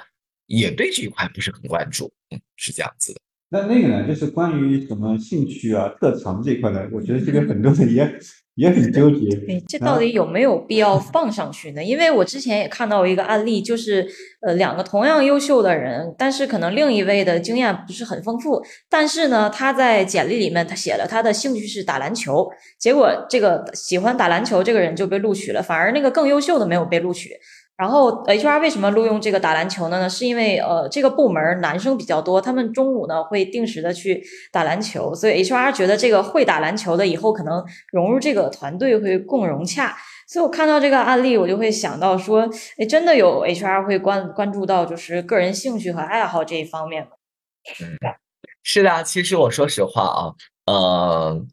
[0.46, 3.20] 也对这一块不是很关注，嗯，是这样子的。
[3.48, 6.80] 那那个呢，就是关于什么兴趣啊、特长这块呢？
[6.92, 8.18] 我觉得这个很多人也
[8.56, 9.28] 也很纠结。
[9.36, 11.84] 对，这到底有没有必要放上去呢？
[11.84, 14.04] 因为我之前也看到一个案例，就是
[14.44, 22.48] 呃，两个同样优秀的人，但是可能另一位的经验不是很丰富，但是呢，他在简历里面他写了他的兴趣是打篮球，
[22.80, 27.30] 结果这个喜欢打篮球这个人就被录取了，反而那个更优秀的没有被录取。
[27.76, 30.08] 然后 HR 为什么录用这个打篮球的呢？
[30.08, 37.62] 是因为呃这个部门男生比较多，他们中午呢会定时的去打篮球，所以 HR 觉得这个会打篮球的以后可能
[37.92, 39.94] 融入这个团队会更融洽。
[40.26, 47.10] 所以我看到这个案例，我就会想到说，哎，真的有 HR 会关关注到就是个人兴趣和爱好这一方面吗？
[47.74, 48.16] 是的，
[48.62, 50.32] 是的，其实我说实话啊，
[50.66, 51.46] 呃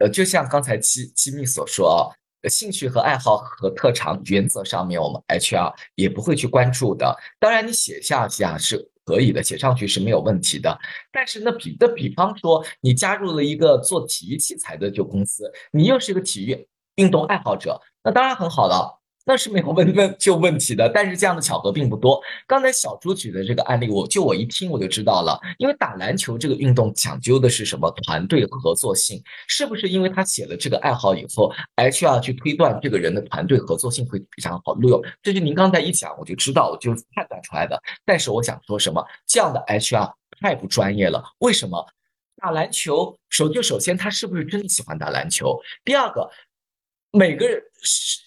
[0.00, 2.12] 呃，就像刚才机机密所说啊。
[2.48, 7.16] 兴趣和爱好和特长，原则上面我们 HR 也不会去关注的。
[7.38, 10.78] 当然，你写下下是可以的，写上去是没有问题的。
[11.12, 19.00] 但是，那比的比方说，你加入了一个做体育器材的就公司，你又是一个体育运动爱好者，那当然很好了。
[19.26, 22.20] 那是没有问问就问题的，但是这样的巧合并不多。
[22.46, 27.90] 刚才小朱举的这个案例，我就我一听我就知道了，因为打篮球这个运动讲究的是什么？
[28.04, 29.88] 团队合作性，是不是？
[29.88, 34.74] 因为他写了这个爱好以后，HR 去推断这个人的团队合作性会非常好。
[34.74, 37.76] 录用，这就您刚才一讲，我就知道，我就判断出来的。
[38.04, 39.04] 但是我想说什么？
[39.26, 41.24] 这样的 HR 太不专业了。
[41.38, 41.84] 为什么？
[42.38, 45.58] 打篮球，首就首先他是不是真的喜欢打篮球？
[45.82, 46.30] 第二个，
[47.16, 48.24] 每个人是。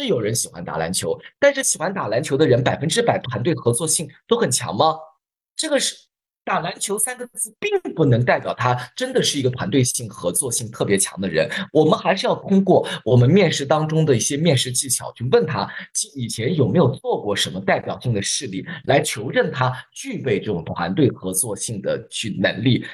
[0.00, 4.94] 是有人喜欢打篮球，但是喜欢打篮球的人百分之百团队合作性都很强吗？
[5.56, 5.96] 这个是
[6.44, 11.50] 打篮球三个字，并不能代表他真的是一个团队性合作性特别强的人。
[11.72, 15.68] 我们还是要通过我们面试当中的一些面试技巧去问他
[16.14, 22.86] 以前有没有做过什么代表性的事例，来求证他具备这种团队合作性的去能力。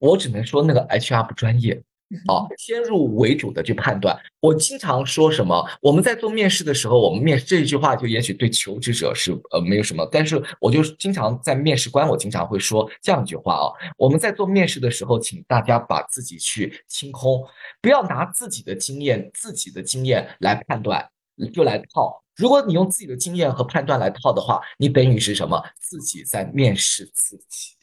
[0.00, 1.80] 我只能说那个 HR 不专业。
[2.26, 4.18] 好，先入为主的去判断。
[4.40, 5.64] 我经常说什么？
[5.80, 17.44] 我们在做面试的时候，我们面试这一句话就也许对求职者是呃没有什么，但是我就经常在面试官，我经常会说这样一句话啊：我们在做面试的时候，请大家把自己去清空，
[17.80, 21.08] 不要拿自己的经验、自己的经验来判断，
[21.52, 22.22] 就来套。
[22.36, 25.62] 如果你用自己的经验和判断来套的话，你等于是什么？
[25.78, 27.76] 自己在面试自己。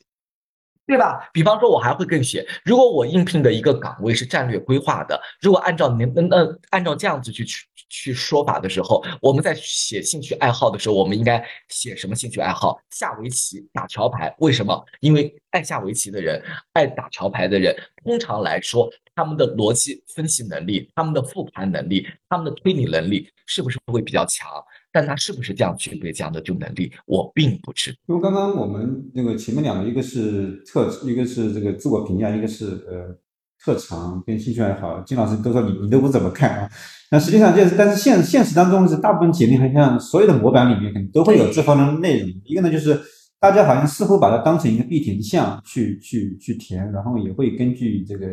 [0.87, 1.29] 对吧？
[1.33, 12.79] 比方说，我还会更写，如果我应聘的一个岗位是战略规划的，如果按照您那那按照这样子去去去说法的时候，我们在写兴趣爱好的时候，我们应该写什么兴趣爱好？
[12.89, 14.33] 下围棋、打桥牌。
[14.39, 14.85] 为什么？
[15.01, 24.47] 因为爱下围棋的人、爱打桥牌的人，通常来说，他们的逻辑分析能力、他们的复盘能力、他们的推理能力，是不是会比较强？
[24.97, 27.91] 但他是不是这样具备这样的就能力，我并不知。
[28.07, 33.15] 因为刚刚我们那个前面两个，一个是特，一个是这个自我评价，一个是呃
[33.63, 34.99] 特长跟兴趣爱好。
[35.01, 36.69] 金老师都说你你都不怎么看啊？
[37.11, 42.29] 那实际上就是，但是现现实当中是大部分简历好像所有的模板里面可能都会有这方面的内容。
[42.43, 42.99] 一个呢就是
[43.39, 48.25] 大家好像似乎把它当成一个必填项去去去填，然后也会根据这个，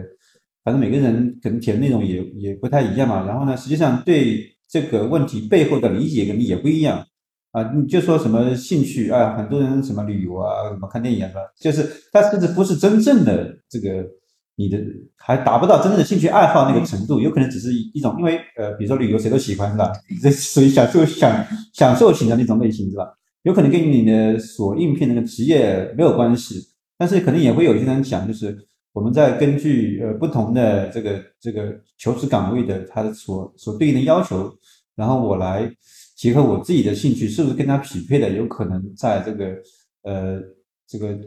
[0.65, 3.27] 反正每个人可能填的内容也也不太一样嘛。
[3.27, 7.07] 然后呢，实际上对这个问题背后的理解可能也不一样
[7.53, 7.57] 啊。
[7.75, 11.41] 你就说什么兴趣啊，很多人什么旅游啊，什么看电影啊，是吧？
[11.61, 14.05] 就是他甚至不是真正的这个。
[14.57, 14.79] 你的
[15.17, 19.91] 还达不到真正的兴趣爱好那个程度，有可能只是一种，因为呃，比如说旅游谁都喜欢是吧？
[20.23, 23.05] 这属于享受享享受型的那种类型是吧？
[23.43, 28.57] 有可能跟你的所应聘那个职业没有关系，但是可能也会有一些人讲，就是
[28.93, 34.57] 我们在根据呃不同的这个这个求职岗位的他的所所对应的要求，
[34.97, 35.71] 然后我来
[36.17, 39.47] 结合我自己的兴趣是不是跟他匹配的，有可能在这个
[40.03, 40.41] 呃
[40.87, 41.19] 这个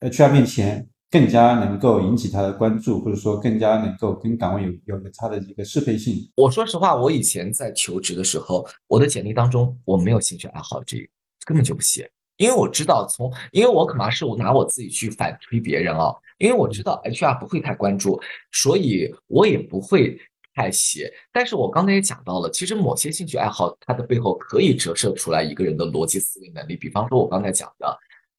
[0.00, 0.88] HR 面前。
[1.08, 6.28] 更加能够引起他的关注，或者说更加能够跟岗位有有个他的一个适配性。
[6.34, 11.06] 我说实话，我以前在求职的时候，我的简历当中我没有兴趣爱好这个，
[11.46, 18.20] 根本就不写，因为我知道从，因为我可能是我拿我自己去反推别人啊，因为我知道 HR 不会太关注，
[18.52, 20.18] 所以我也不会
[20.56, 21.12] 太斜。
[21.30, 27.96] 但是我刚才也讲到了，其实某些兴趣爱好它的背后可以折射出来一个人的逻辑思维能力，比方说我刚才讲的。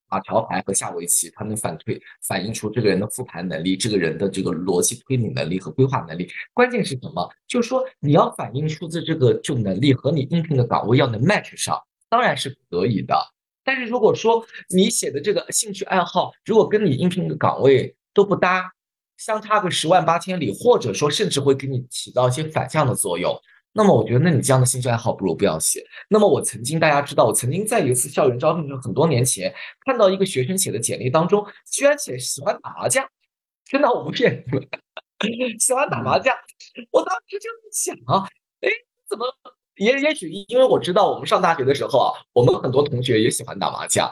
[0.10, 6.30] 啊，桥牌和下围棋，它能反推反映出这个人的复盘能力，这个人的这个逻辑推理能力和规划能力。
[6.54, 7.30] 关键是什么？
[7.46, 13.14] 就是说你要反映出的这个就能力和你应聘的岗位要能 match 上，当然是可以的。
[13.66, 18.72] 但是如果说你写的这个兴趣爱好，如果跟你应聘的岗位都不搭，
[19.18, 23.36] 相差个十万八千里，或者说甚至会给你起到一些反向的作用。
[23.74, 25.84] 那么我觉得，那你这样的兴趣爱好不如不要写。
[26.10, 29.54] 那么我曾经，大家知道，我曾经在一次校园招聘的时候，很多年前
[29.86, 33.06] 看到一个学生写的简历当中，居然写喜欢打麻将，
[33.66, 34.68] 真的我不骗你们，
[35.60, 36.36] 喜欢打麻将。
[36.92, 38.28] 我当时就在想啊，
[38.62, 38.70] 哎，
[39.08, 39.28] 怎么
[39.76, 44.12] 也也许因为我知道我们上大学的时候啊，我们很多同学也喜欢打麻将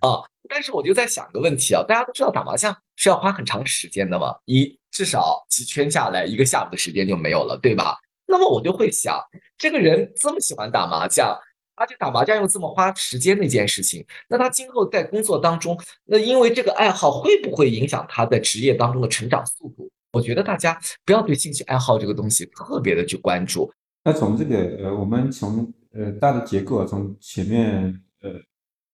[0.00, 7.96] 啊，但是我就在想个问题啊，大家都知道打麻将是要花很长时间的嘛，一至少几圈下来，一个下午的时间就没有了，对吧？
[8.26, 9.18] 那么我就会想，
[9.58, 11.36] 这个人这么喜欢打麻将，
[11.74, 19.90] 而且打麻将又这么花时间那件事情，那他今后在工作当中，那因为这个爱好会不会影响他在职业当中的成长速度？
[20.12, 23.72] 我觉得大家不要对兴趣爱好这个东西特别的去关注。
[24.04, 28.30] 那从这个呃，我们从呃大的结构，从前面呃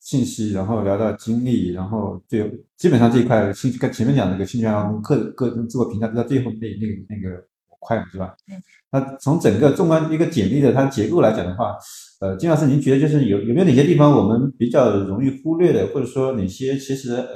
[0.09, 7.44] 信息，然后聊到经历，然后最基本上这一块兴趣跟前面讲那个兴趣爱好，个个人自我评价都在最后那那个那个。
[7.80, 8.34] 块是吧？
[8.50, 11.76] 嗯那从整个纵观一个简历的它结构来讲的话，
[12.20, 17.26] 呃，金老师，您觉得就是有有没有哪些地方我们比较容易忽略的，或者说哪些其实呃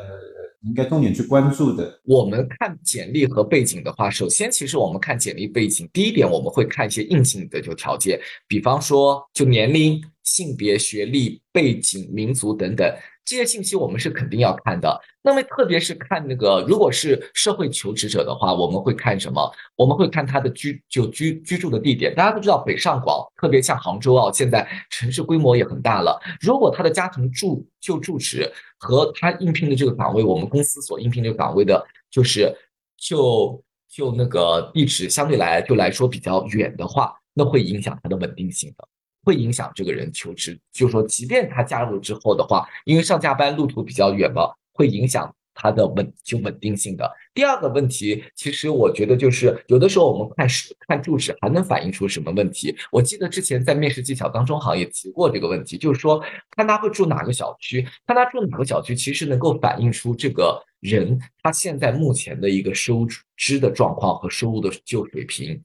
[0.64, 2.00] 应该重点去关注的？
[2.04, 8.18] 我们看简历和背景的话，首先其实我们看简历背景，第一点我们会看一些硬性的就条件，
[8.48, 12.90] 比方说就年龄、性别、学历、背景、民族等等。
[13.24, 15.00] 这些信息我们是肯定要看的。
[15.22, 19.48] 那么，特别是看那个，如果是社会求职者的话，我们会看什么？
[19.76, 22.12] 我们会看他的居就居居住的地点。
[22.16, 26.20] 大家都知道，北上广，特别像杭州啊，现在城市规模也很大了。
[26.40, 32.52] 如果他的家庭住就住址和他应聘的这个岗位，我们公司所应聘这个岗位的，就是
[32.98, 38.88] 就就那个地址相对来就来说比较远的话，那会影响他的稳定性的。
[39.24, 47.10] 会影响这个人求职，就是说，即便他加入之后的话，因为上下班路途比较远嘛，会影响他的稳就稳定性的。
[47.34, 52.74] 第二个问题，其实我觉得就是有的时候我们看是看住址还能反映出什么问题？
[52.90, 56.22] 我记得之前在面试技巧当中好像也提过这个问题，就是说
[56.56, 63.06] 看他会住哪个小区，看他住哪个小区，其实能够反映出这个人他现在目前的一个收
[63.36, 65.62] 支的状况和收入的就水平。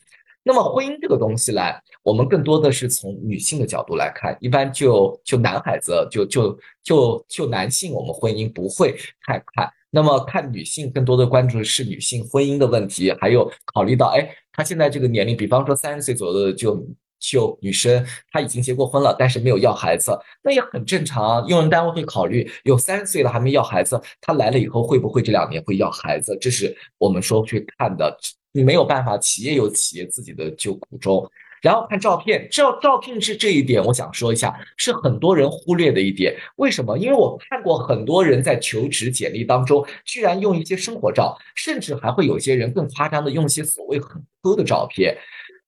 [0.48, 8.96] 那么婚姻这个东西来，我们更多的是从女性的角度来看，一般就就男孩子就就就就男性，我们婚姻不会
[9.26, 9.70] 太看。
[9.90, 16.82] 那么看女性，更多的关注的是女性婚姻的问题，还有考虑到，哎，她现在这个年龄，比方说三十岁左右的就
[17.20, 21.46] 就女生，她已经结过婚了，但是没有要孩子，那也很正常。
[21.48, 26.38] 用人单位会考虑，有三十岁了还没要孩子，她来了以后会不会这两年会要孩子？
[26.40, 28.18] 这是我们说去看的。
[28.54, 31.30] 你没有办法，企业有企业自己的就苦衷，
[31.62, 36.36] 然后看照片，照照片是这一点，我想说一下，是很多人忽略的一点。
[36.56, 36.98] 为什么？
[36.98, 45.16] 因为我看过很多人在求职简历当中，居然用一些生活照，甚至还会有些人更夸张的用一些所谓很抠的照片。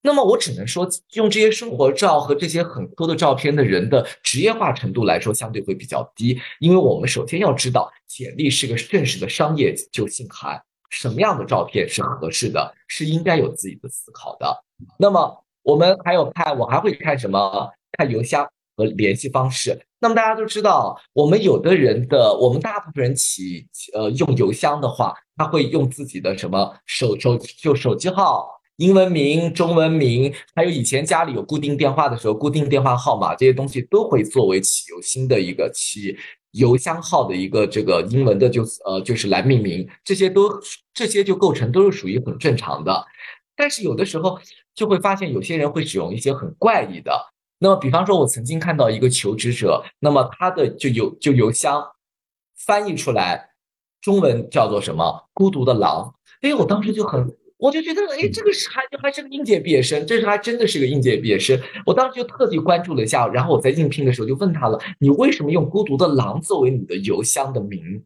[0.01, 6.39] 那么我只能说，用这些生活照和这些很抠的照片的人的职业化程度来说，相对会比较低。
[6.59, 10.61] 因为我们首先要知道，简历是个正式的商业就信函。
[10.89, 14.63] 什么样的照片是合适的，是应该有自己的思考的。
[14.97, 17.69] 那么我们还有看，我还会看什么？
[17.97, 18.47] 看邮箱
[18.77, 19.77] 和联系方式。
[19.99, 28.47] 那么大家都知道，我们有的人的，我们大部分人起呃用邮箱的话，他会用自己的什么手手就手机号、
[28.79, 36.17] 英文名、中文名，还有以前家里有固定电话的时候，固定电话号码这些东西都会作为起邮新的一个起
[36.51, 40.49] 邮箱号的一个这个英文的就呃就是来命名，这些都
[40.93, 43.05] 这些就构成都是属于很正常的。
[43.53, 44.39] 但是有的时候
[44.73, 47.11] 就会发现有些人会使用一些很怪异的。
[47.59, 51.85] 那么，比方说，我曾经看到一个求职者，那么他的就邮就邮箱
[52.55, 53.49] 翻译出来，
[53.99, 55.27] 中文叫做什么？
[55.33, 56.15] 孤独的狼。
[56.41, 61.59] 哎，我当时就很，我就觉得，哎，这个是还还是个应届毕业生，这是还真的是个应届毕业生。
[61.85, 68.01] 我当时就特地关注了一下，然后我在应聘的时候就问他了，你为什么用孤独的狼作为你的邮箱的名？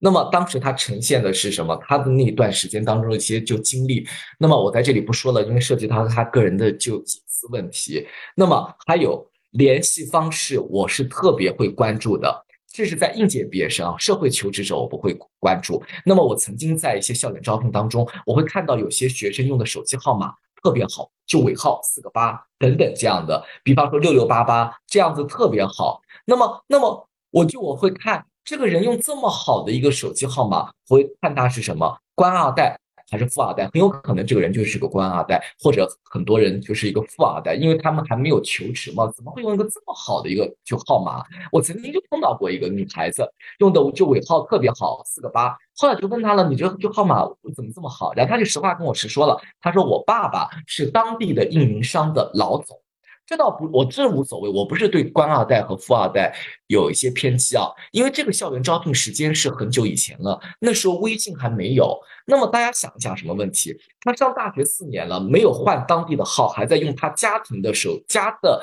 [0.00, 1.78] 那么当时他呈现的是什么？
[1.86, 4.04] 他的那段时间当中的一些就经历。
[4.36, 8.04] 那么我在这里不说了，因为涉及到他个人的就隐私问题。
[8.34, 12.44] 那么还有联系方式，我是特别会关注的。
[12.72, 15.82] 这是在应届毕业生啊，社会求职者我不会关注。
[16.04, 26.00] 那么我曾经在一些校园招聘当中，我会看到有些学生用的手机号码特别好，就尾号四个八等等这样的，比方说六六八八这样子特别好。
[26.24, 28.24] 那么，那么我就我会看。
[28.44, 32.76] 这个人用这么好的一个手机号码，我会看他是什么官二代
[33.12, 33.68] 还是富二代？
[33.74, 41.22] 很有可能这个人就是个官二代，或者很多人就是一个富二代，因为他们还没有求职嘛，怎么会用一个这么好的一个就号码？
[41.52, 45.54] 我曾经就碰到过一个女孩子，用的就尾号特别好，四个八。
[45.76, 47.22] 后来就问他了，你这就号码
[47.54, 48.14] 怎么这么好？
[48.14, 52.80] 然后他就实话跟我实说了，他说我爸爸是当地的运营商的老总。
[53.24, 56.34] 这倒不，我这无所谓，我不是对官二代和富二代
[56.66, 61.98] 有一些偏激啊，因为这个校园招聘时间是很久以前了，那时候微信还没有。
[62.26, 63.74] 那么大家想一想什么问题？
[64.00, 68.62] 他上大学四年了，没有换当地的号，还在用他家庭的手家的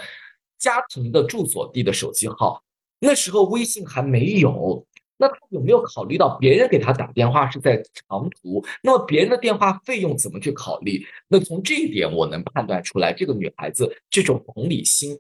[0.57, 2.62] 家庭的住所地的手机号，
[2.99, 4.86] 那时候微信还没有。
[5.22, 8.65] 那他有没有考虑到别人给他打电话是在长途？
[8.82, 11.05] 那么别人的电话费用怎么去考虑？
[11.28, 15.20] 那从这一点我能判断出来，这个女孩子这种同理心，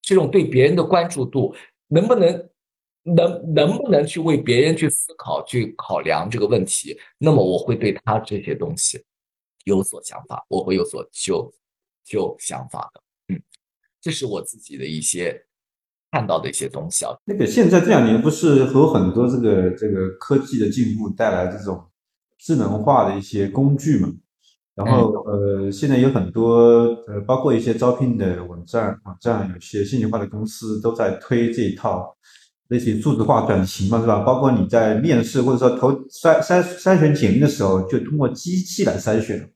[0.00, 1.52] 这种对别人的关注度，
[1.88, 2.48] 能不能
[3.02, 6.96] 能能不能去为别人去思考、去考量这个问题？
[7.18, 9.04] 那么我会对她这些东西
[9.64, 11.52] 有所想法，我会有所就
[12.04, 13.02] 就想法的。
[13.34, 13.42] 嗯，
[14.00, 15.44] 这是我自己的一些。
[16.10, 21.80] 看到的一些东西啊，那个现在这两年不是有很多这个这个科技的进步带来这种
[22.38, 24.08] 智能化的一些工具嘛，
[24.74, 26.56] 然后呃，现在有很多
[27.06, 32.16] 呃，包括一些招聘的网站网站，有些信息化的公司都在推这一套
[32.68, 34.20] 类似于数字化转型嘛，是吧？
[34.20, 39.48] 包括你在面试或者说投筛筛筛选简历的时候，就通过机器来筛选，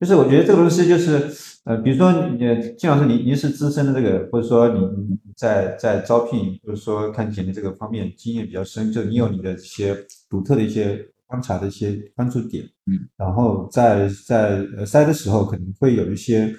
[0.00, 1.28] 就是我觉得这个东西就是。
[1.66, 2.38] 呃，比如说你
[2.78, 9.92] 金老师，您您是资深的这个，或者说你你在在招聘，或者说看简历这个方面经验比较深，就你有你的一些
[10.30, 16.54] 独特的一些观察的一些关注点，嗯，然后在在筛的时候可能会有一些，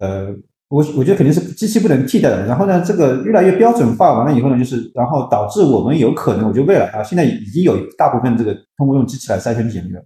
[0.00, 0.26] 呃，
[0.68, 2.44] 我我觉得肯定是机器不能替代的。
[2.44, 10.04] 然后呢，这个越来越标准化完了以后呢，就是然后导致我们有可能，我觉得未来啊，现在已经有大部分这个通过用机器来筛选简历了。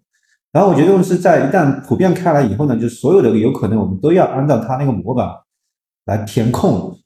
[0.56, 5.28] 然后我觉得是在一旦普遍开来以后呢，就所有的有可能我们都要按照它那个模板
[6.06, 6.96] 来填空。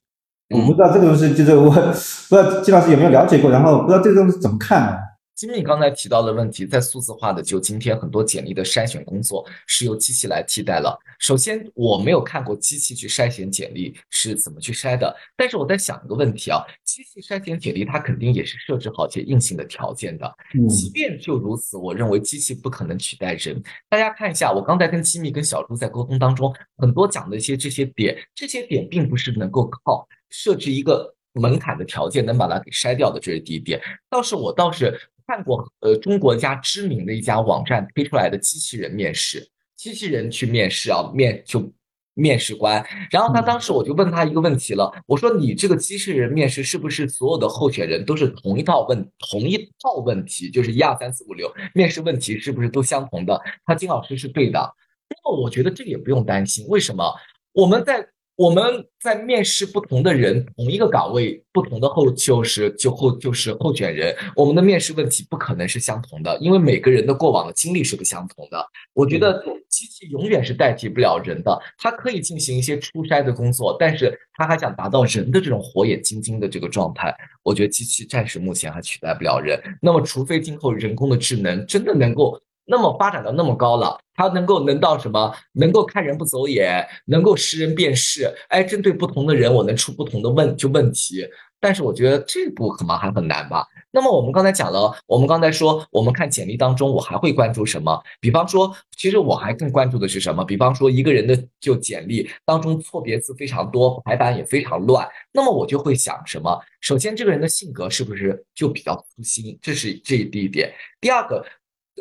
[0.55, 4.97] 我不知道这个东西，就是我不知道季老师有没有了解过，然后不知道这个东西怎么看呢？
[5.33, 10.95] 其实你刚才提到的问题，在数字化的就今天很多简历的筛选工作是由机器来替代了。
[11.17, 20.31] 首先，我没有看过机器去筛选简历是怎么去筛的，但是我在想一个问题啊，机器筛选简历它肯定也是设置好一些硬性的条件的。
[20.69, 23.59] 即便就如此，我认为机器不可能取代人。
[23.89, 33.81] 大家看一下，我刚才跟机密跟小朱在沟通当中，很多讲的一些这些点，这些点并不是能够靠设置一个门槛的条件能把它给筛掉的，这是第一点。
[34.07, 34.93] 倒是我倒是。
[35.31, 41.71] 看过呃，中国家知名的一家网站推出来的机器人面试，机器人去面试啊，面就
[42.15, 42.85] 面试官。
[43.09, 53.39] 然后他当时我就问他一个问题了，我说你这个机器人面试是不是所有的候选人都是同一套问同一套问题，就是一二三四五六，面试问题是不是都相同的？
[53.65, 54.59] 他金老师是对的。
[55.07, 57.09] 那么我觉得这个也不用担心，为什么？
[57.53, 58.05] 我们在。
[58.41, 68.65] 我们在面试不同的人，同一个岗位，不同的候就是就候就是候选人，我们的面试问题不可能是相同的，因为每个人的过往的经历是不相同的。
[68.93, 79.61] 我觉得机器永远是代替不了人的，它可以进行一些初筛的工作，但是它还想达到人的这种火眼金睛的这个状态，我觉得机器暂时目前还取代不了人。
[79.79, 82.41] 那么，除非今后人工的智能真的能够。
[82.71, 85.35] 那么发展到那么高了，他能够能到什么？
[85.51, 88.33] 能够看人不走眼，能够识人辨事。
[88.47, 91.27] 哎，针对不同的人，我能出不同的问就问题。
[91.59, 93.67] 但是我觉得这步可能还很难吧。
[93.91, 98.01] 那么我们刚才讲了，我们刚才说，我们看简历当中，我还会关注什么？
[98.19, 100.43] 比方说，其实我还更关注的是什么？
[100.43, 106.59] 比方说，一个人的就简历当中错别字非常多，排版也非常乱，那么我就会想什么？
[106.79, 109.59] 首先，这个人的性格是不是就比较粗心？
[109.61, 110.73] 这是这第一点。
[110.99, 111.45] 第二个，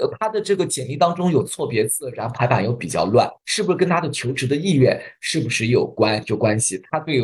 [0.01, 6.80] 呃，他的这个简历当中有错别字，然后排版又比较乱，是不是跟他的求职的意愿是不是有关就关系？
[6.90, 7.22] 他对。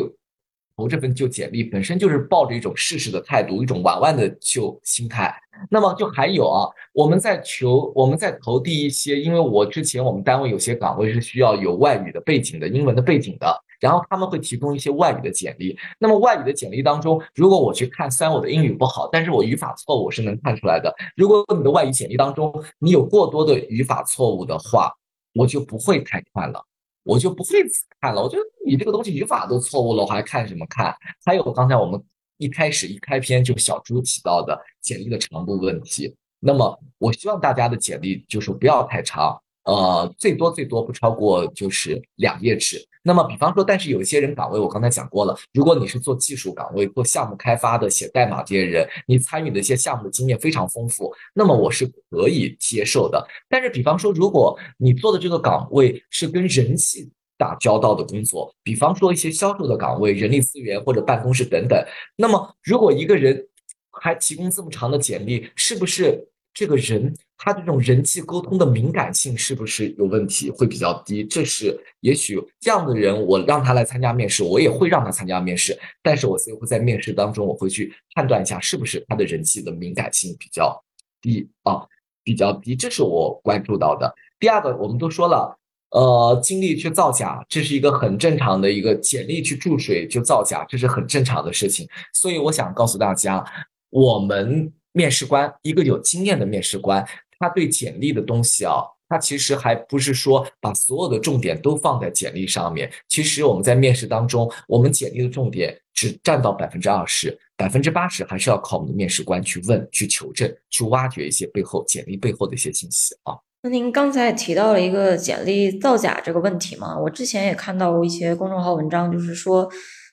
[0.79, 5.35] 投这份就简历本身就是抱着一种试试的态度，一种玩玩的就心态。
[5.71, 15.77] 那么就还有啊，我们在求我们在投递一些，因为我之前我们单位有些岗位是需要有外语的背景的，英文的背景的，然后他们会提供一些外语的简历。
[15.99, 20.93] 那么外语的简历当中，如果我去看，虽然我的英语不好，但是我语法错误是能看出来的。
[21.15, 24.91] 如果你的外语简历当中你有过多的语法错误的话，
[25.33, 26.63] 我就不会太看了。
[27.03, 27.63] 我就不会
[28.01, 28.21] 看了。
[28.21, 30.93] 我觉得你这个东西语法都错误了，我还看什么看？
[31.23, 32.03] 还有刚才我们
[32.37, 36.13] 一开始一开篇就小朱提到的简历的长度问题。
[36.39, 39.41] 那么我希望大家的简历就是不要太长。
[39.67, 42.81] 呃，最多最多不超过就是两页纸。
[43.03, 53.25] 那么，比方说，但是有一些人岗位，我刚才讲过了，如果你是做技术岗位、做项目开发的、写代码这些人，你参与的一些项目的经验非常丰富，那么我是可以接受的。
[53.49, 61.77] 但是，比方说，如果你做的这个岗位是跟人气打交道的工作，比方说一些销售的岗位、人力资源或者办公室等等，
[62.15, 63.47] 那么如果一个人
[63.91, 66.29] 还提供这么长的简历，是不是？
[66.57, 70.49] 这个人他这种人际沟通的敏感性是不是有问题？
[70.49, 71.23] 会比较低。
[71.23, 75.77] 这是也许这样的人，我让他来参加面试，我也会让他参加面试。
[76.01, 80.83] 但是我最后在面试当中，我会去判断一下是不是他的人际的敏感性比较
[81.21, 81.85] 低啊，
[82.23, 82.75] 比较低。
[82.75, 84.11] 这是我关注到的。
[84.39, 85.55] 第二个，我们都说了，
[85.91, 91.87] 呃，经历去造假，这是一个很正常的一个简历去注水就造假，这是很正常的事情。
[92.13, 93.45] 所以我想告诉大家，
[93.91, 94.73] 我们。
[94.97, 102.91] 面试官一个有经验的面试官，他对简历的东西啊，他其实还不是说把所有的重点都放在简历上面。
[103.07, 113.37] 其实我们在面试当中，我们简历的重点只占到百分之二十，百分之八十还是要靠我们的面试官去问、去求证、去挖掘一些背后简历背后的一些信息啊。
[113.61, 116.97] 那您刚才提到了一个简历造假这个问题嘛？
[116.97, 119.69] 我之前也看到过一些公众号文章，就是说。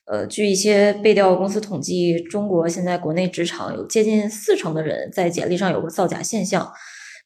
[0.07, 6.71] 呃，据一些背调公司统计，中国现在国内职场有接近四成的人在简历上有个造假现象。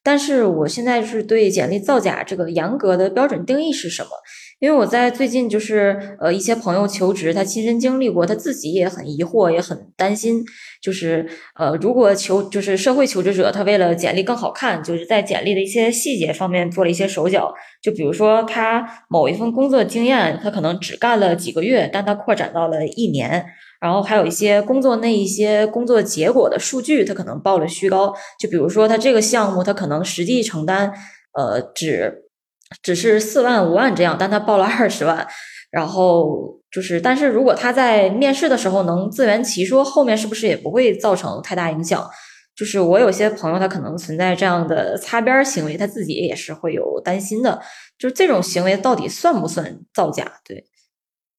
[0.08, 4.08] 但是我现在是对简历造假这个严格的标准定义是什么？
[4.58, 10.42] 因为我在最近就是呃一些朋友求职，他亲身经历过，他自己也很疑惑，也很担心。
[10.80, 17.52] 就是呃，如果求就是社会求职者，他为了简历更好看，就是在简历的一些细节方面做了一些手脚。
[17.82, 23.44] 就比如说他某一份工作经验，他可能只干了几个月，但他扩展到了一年。
[23.80, 28.14] 然后还有一些工作内一些工作结果的数据，他可能报了虚高。
[28.38, 30.92] 就比如说他这个项目，他可能实际承担
[31.32, 32.24] 呃只。
[32.82, 35.26] 只是四万五万这样，但他报了二十万，
[35.70, 42.06] 然后就是，但是如果他在面试的时候能自圆其说，后面是不是也不会造成太大影响？
[42.54, 47.58] 就是我有些朋友他可能存在这样的擦边行为，他自己也是会有担心的。
[47.98, 50.30] 就是这种行为到底算不算造假？
[50.44, 50.66] 对，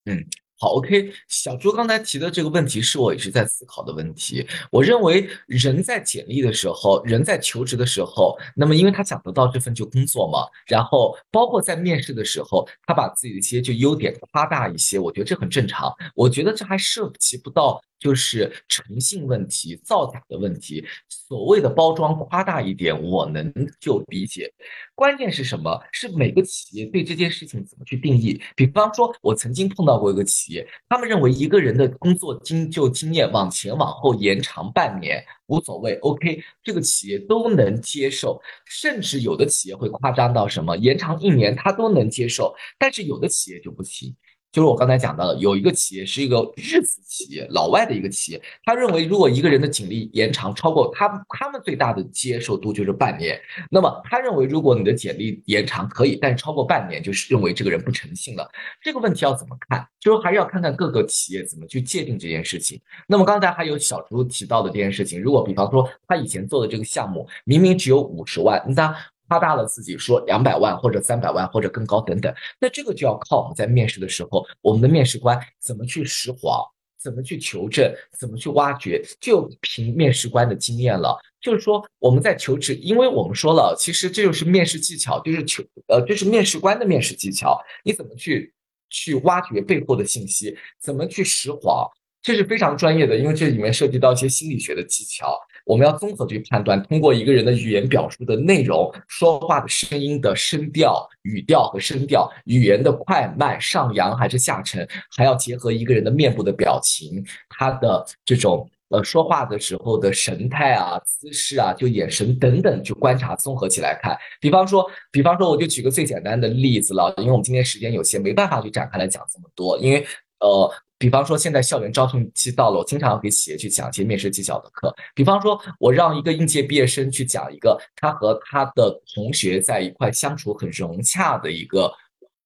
[0.05, 0.17] 嗯。
[0.61, 4.45] 好，OK，小朱刚才提的这个问题是我一直在思考的问题。
[4.69, 15.95] 我认为人在简历的时候，人在求职的时候，那么因为他想得到这份就工作嘛，然后包括在面试的时候，他把自己的一些就优点夸大一些，我觉得这很正常。
[16.13, 17.81] 我觉得这还涉及不到。
[17.99, 24.51] 就是诚信问题、造假的问题，所谓的包装夸大一点，我能就理解。
[24.95, 25.79] 关键是什么？
[25.91, 28.41] 是每个企业对这件事情怎么去定义？
[28.55, 44.15] 比方说，我曾经碰到过一个企业，他们认为一个人的工作经就经验往前往后延长半年无所谓，OK，这个企业都能接受，甚至有的企业会夸张到什么延长一年他都能接受，但是有的企业就不行。
[44.51, 53.39] 就是我刚才讲到的，有一个企业是一个日资企业，老外的一个企业，他认为如果一个人的简历延长超过他他们最大的接受度就是半年，
[53.69, 58.49] 那么他认为如果你的简历延长可以，但超过半年就是认为这个人不诚信了。
[58.81, 59.87] 这个问题要怎么看？
[59.99, 62.81] 就是还是要看看各个企业怎么去界定这件事情。
[63.07, 68.95] 那么刚才还有小朱提到的这件事情，如果比方说他以前做的这个项目明明只有五十万，那。
[69.29, 76.61] 夸大了自己，说两百万或者三百万或者更高等等，那这个就要靠我们在面试的时候，我们的面试官怎么去识谎，
[76.99, 81.17] 怎么去求证，怎么去挖掘，就凭面试官的经验了。
[81.39, 87.57] 就是说，我们在求职，因为我们说了，其实这就是面试技巧，就是求呃，就是面试官的面试技巧。
[87.85, 88.53] 你怎么去
[88.89, 91.87] 去挖掘背后的信息，怎么去识谎，
[92.21, 95.39] 这是非常专业的，因为这里面涉及到一些心理学的技巧。
[95.69, 114.17] 我们要综合去判断，通过一个人的语言表述的内容、说话的声音的声调、语调和声调、语言的快慢、上扬还是下沉，还要结合一个人的面部的表情，他的这种呃说话的时候的神态啊、姿势啊、就眼神等等，去观察综合起来看。
[114.41, 120.03] 比方说，比方说，我就举个最简单的例子了，因为我们今天时间有限，没办法去展开来讲这么多，因为
[120.39, 120.71] 呃。
[120.99, 124.93] 比方说，现在校园招聘期到了，我经常要给企业去讲一些面试技巧的课。
[125.15, 131.89] 比方说，我让一个应届毕业生去讲一个他和他的同学在一块相处很融洽的一个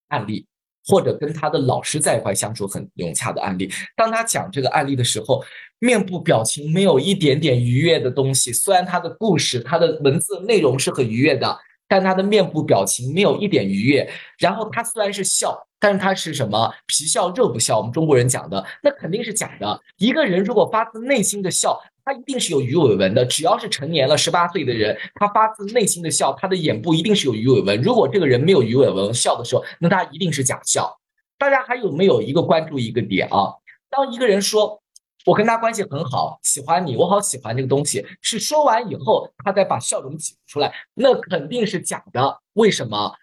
[0.09, 0.45] 案例，
[0.85, 3.67] 或者跟他的老师在一块相处很融洽的案例。
[3.95, 5.43] 当他讲这个案例的时候，
[5.79, 8.53] 面部表情没有一点点愉悦的东西。
[8.53, 11.59] 虽然他的故事、他的文字内容是很愉悦的。
[11.85, 17.77] 但他的面部表情没有一点愉悦，然后他虽然是笑，但是他是什么皮笑肉不笑？
[17.77, 19.77] 我们中国人讲的那肯定是假的。
[19.97, 23.25] 一个人如果发自内心的笑，他一定是有鱼尾纹的。
[23.25, 27.81] 只要是成年了十八岁的人，他发自内心的笑，他的眼部一定是有鱼尾纹。
[27.81, 30.97] 如果这个人没有鱼尾纹笑的时候，那他一定是假笑。
[31.37, 33.51] 大家还有没有一个关注一个点啊？
[33.89, 34.81] 当一个人说。
[35.25, 38.05] 我跟他关系很好，喜欢你，我好喜欢这个东西。
[38.21, 42.41] 是说完以后，他再把笑容挤出来，那肯定是假的。
[42.55, 43.13] 为什么？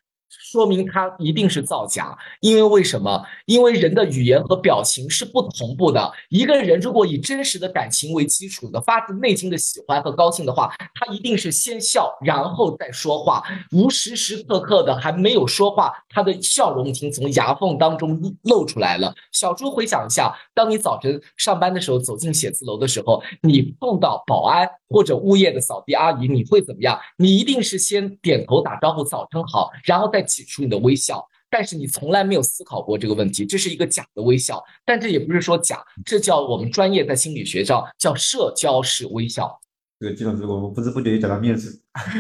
[0.51, 3.25] 说明他一定是造假，因为为什么？
[3.47, 6.13] 因为人的语言和表情是不同步的。
[6.29, 13.45] 一个人如果以真实的感情为基础的，发自内心的喜欢和高兴的话，他一定是先笑，然后再说话。
[13.71, 19.15] 无时时刻刻的还没有说话，他的笑容已经从牙缝当中露出来了。
[19.31, 26.99] 小猪回想一下，当你早晨上班的时候走进写字楼的时候，你碰到保安或者物业的扫地阿姨，你会怎么样？
[27.17, 30.27] 你一定是先点头打招呼，早晨好，然后再。
[30.43, 39.61] 挤出你的微笑，但是你从来没有思考过这个问题，这是一个假的微笑，但这也不是说假，这叫我们专业在心理学上叫社交式微笑。
[39.99, 41.71] 这个季老师，我们不知不觉就讲到面试，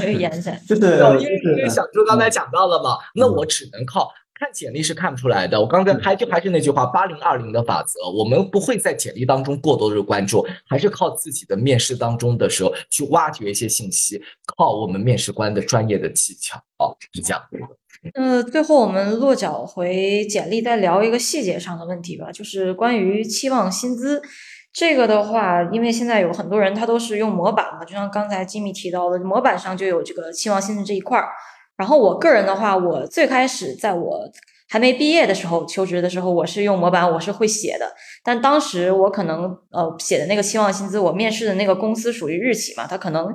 [0.00, 0.82] 这个眼神就是
[1.20, 4.10] 因为小朱刚才讲到了嘛，那我只能靠。
[4.40, 5.60] 看简历是看不出来的。
[5.60, 16.56] 我刚才还就还是那句话，八零二零的法则，我们不会在简历当中过多的关注，还是靠自己的面试当中的时候去挖掘一些信息，靠我们面试官的专业的技巧。
[16.78, 17.42] 哦，是这样。
[18.14, 24.22] 呃，最后我们落脚回简历，再聊一个细节上的问题吧，就是关于期望薪资
[24.72, 31.28] 这个的话，因为现在有很多人他都是用模板嘛，就像刚才吉米提到的，模板上就有这个期望薪资这一块儿。
[31.80, 34.30] 然后我个人的话，我最开始在我。
[34.70, 37.92] 还没毕业的时候，求职的时候，我是用模板，我是会写的。
[38.22, 43.34] 但当时我可能呃写的那个期望薪资，我面试的那个公司属于日企嘛，他可能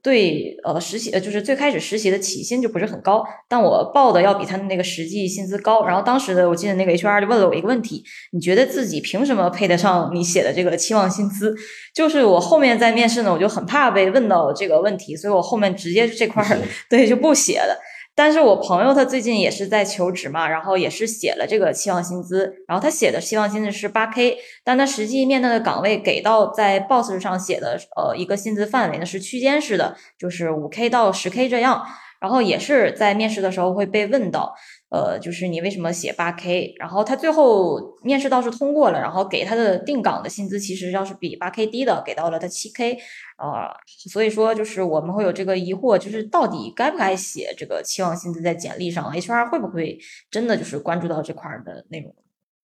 [0.00, 5.84] 对呃实习呃就是最开始实习的起薪就不是很高，但我报的要比他的那个实际薪资高。
[5.84, 11.52] 然后当时的我记得那个 HR 就问了我一个问题：你觉得自己凭什么配得上你写的这个期望薪资？
[11.92, 16.58] 就是我后面在面试呢，我就很怕被问到这个问题，所以我后面直接这块儿
[16.88, 17.76] 对就不写了。
[18.16, 31.86] 但是我朋友他最近也是在求职嘛，然后也是写了这个期望薪资，然后他写的期望薪资是八 K，但他实际面对的岗位给到在 Boss 上写的呃一个薪资范围呢是区间式的，就是五 K 到十 K 这样，
[32.26, 34.52] 然后也是在面试的时候会被问到。
[34.88, 36.72] 呃，就是你为什么写八 K？
[36.78, 42.96] 然后他最后面试倒是通过了，然后给他的定岗的薪资其实要是比八 K 低的，给到了他七 K，
[43.36, 43.74] 啊，
[44.10, 49.98] 所以说就是我们会有这个疑惑，就是到底该不该写这个期望薪资在简历上？HR 会不会
[50.30, 52.14] 真的就是关注到这块的内容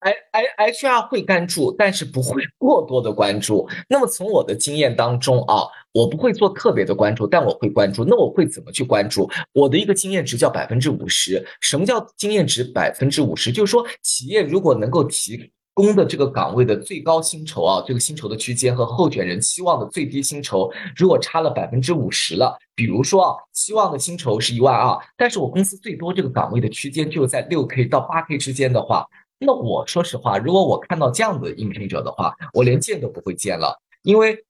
[0.03, 3.69] ？I I H R 会关注，但是不会过多的关注。
[3.89, 8.05] 那么从我的经验当中啊，我不会做特别的关注，但我会关注。
[8.05, 9.31] 那我会怎么去关注？
[9.53, 11.45] 我的一个经验值叫百分之五十。
[11.61, 13.53] 什么叫经验值百分之五十？
[13.53, 29.07] 就是说企业如果能够提供的这个岗位的最高薪酬啊，这个薪酬的区间和候选人期望的最低薪酬如果差了百分之五十了，比如说啊，期望的薪酬是一万二，但是我公司最多这个岗位的区间就在六 K 到八 K 之间的话。
[29.45, 33.77] 那我说实话，如果我看到这样的应聘者的话，我连见都不会见了。
[34.03, 34.45] 因为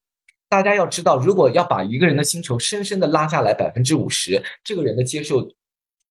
[0.49, 5.43] 大家要知道，如果要把一个人的薪酬深深的拉下来百分之五十，这个人的接受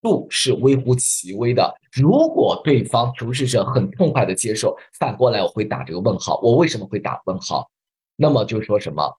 [0.02, 1.74] 度是微乎其微的。
[1.92, 6.40] 如果对方求职者很痛快的接受，反过来我会打这个问号。
[6.42, 7.70] 我为什么会打问号？
[8.16, 9.16] 那么就说什么，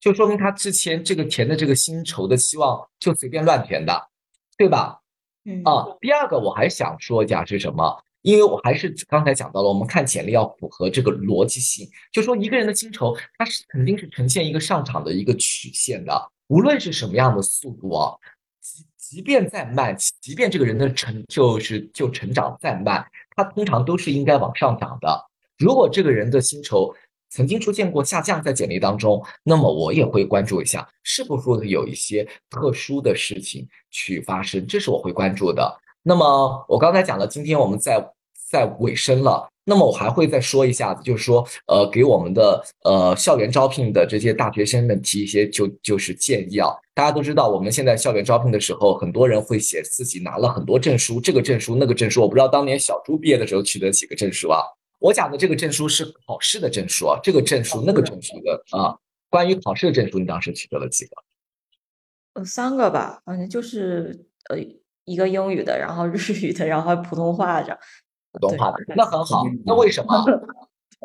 [0.00, 4.08] 就说明他之前这个填的这个薪酬的期望就随便乱填的，
[4.56, 5.00] 对吧？
[5.44, 8.02] 嗯啊，第二个我还想说一下是什么？
[8.28, 18.12] 因为我还是刚才讲到了，我们看简历要符合这个逻辑性，就说一个人的薪酬，它是肯定是呈现一个上涨的一个曲线的，无论是什么样的速度啊，
[18.60, 23.02] 即即便再慢，即便这个人的成就是就成长再慢，
[23.34, 25.24] 他通常都是应该往上涨的。
[25.56, 26.94] 如果这个人的薪酬
[27.30, 35.80] 曾经出现过下降在简历当中，那么我也会关注一下，是不是有一些特殊的事情去发生，这是我会关注的。
[36.02, 37.98] 那么我刚才讲了，今天我们在
[38.50, 46.70] 在尾声了，那么我还会再说一下子，就是说，呃，给我们的呃校园招聘的这些大学生们提一些就就是建议啊。
[46.94, 54.60] 大家都知道，我们现在校园招聘的时候，很多人会写自己拿了很多证书，这个证书那个证书，我不知道当年小朱毕业的时候取得几个证书啊。
[54.98, 58.96] 我讲的这个证书是考试的证书啊，这个证书那个证书的啊。
[59.28, 61.10] 关于考试的证书，你当时取得了几个？
[62.34, 64.58] 呃，三个吧，反正就是呃。
[65.04, 67.78] 一个英语的，然后日语的，然后普通话的，
[68.38, 69.44] 通话的，那很好。
[69.64, 70.24] 那为什么？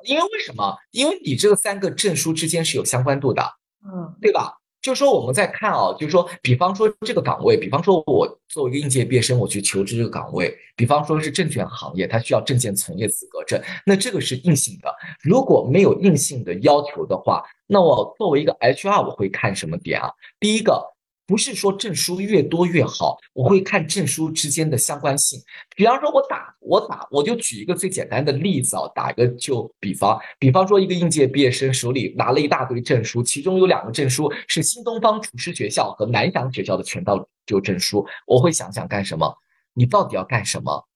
[0.05, 0.75] 因为为什么？
[0.91, 3.43] 因为你这三个证书之间是有相关度的，
[3.85, 4.57] 嗯，对吧？
[4.81, 14.93] 就是说我们在看啊，就是说，比方说这个岗位，比方说我作为一个应届毕业生，我去求职这个岗位，比方说是证券行业，它需要证件从业资格证，那这个是硬性的。
[15.21, 20.11] 如果没有硬性的要求的话，那我作为一个 HR，我会看什么点啊？
[20.39, 20.92] 第一个。
[21.33, 25.41] 不是说证书越多越好，我会看证书之间的相关性。
[25.75, 39.35] 比方说，我打我打，我就举一个最简单的例子啊，打一个就比方，比方说一个应届毕业生手里拿了一大堆证书，其中有两个证书是新东方厨师学校和南翔学校的全道就证书，我会想想干什么？
[39.73, 40.87] 你到底要干什么？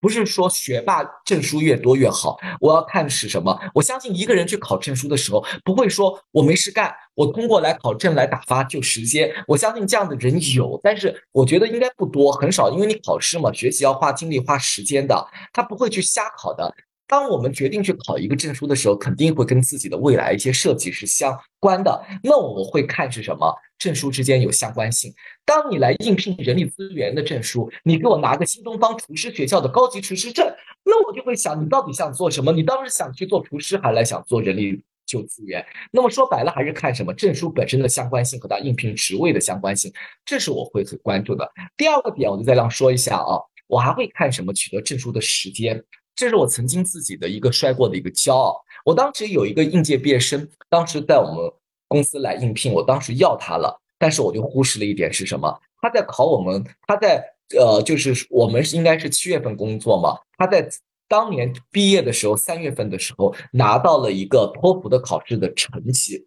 [0.00, 3.58] 不是说学霸证书越多越好，我要看是什么。
[3.74, 9.32] 我相信一个人去考证书的时候，不会说我没事干，我通过来考证来打发就时间。
[9.46, 12.70] 我相信这样的人有，但是我觉得应该不多，很少。
[12.70, 16.72] 因为你考试嘛，学习要花精力花时间的，他不会去瞎考的。
[17.06, 22.04] 当我们决定去考一个证书的时候，肯定会跟自己的未来一些设计是相关的。
[22.22, 25.14] 那我会看是什么证书之间有相关性。
[25.44, 30.46] 当你来应聘人力资源的证书，你给我拿个新东方厨师学校的高级厨师证，
[30.84, 32.52] 那我就会想，你到底想做什么？
[32.52, 35.64] 你当时想去做厨师，还来想做人力就资源？
[35.90, 39.92] 那么说白了，还是看什么证书本身的相关性和它应聘职位的相关性，
[40.24, 41.50] 这是我会很关注的。
[41.76, 45.82] 第二个点，我就再让说一下啊，我还会看什么取得证书的时间。
[46.14, 48.60] 这是我曾经自己的一个摔过的一个骄傲。
[48.84, 51.52] 我当时有一个应届毕业生，当时在我们
[51.88, 55.58] 公司来应聘，我当时要他了，但是我就忽视了一点是什么？
[55.80, 57.24] 他在考我们，他在
[57.58, 60.68] 呃，就是我们是应该是七月份工作嘛，他在
[61.08, 66.26] 当年毕业的时候，三月份的时候拿到了一个托福的考试的成绩。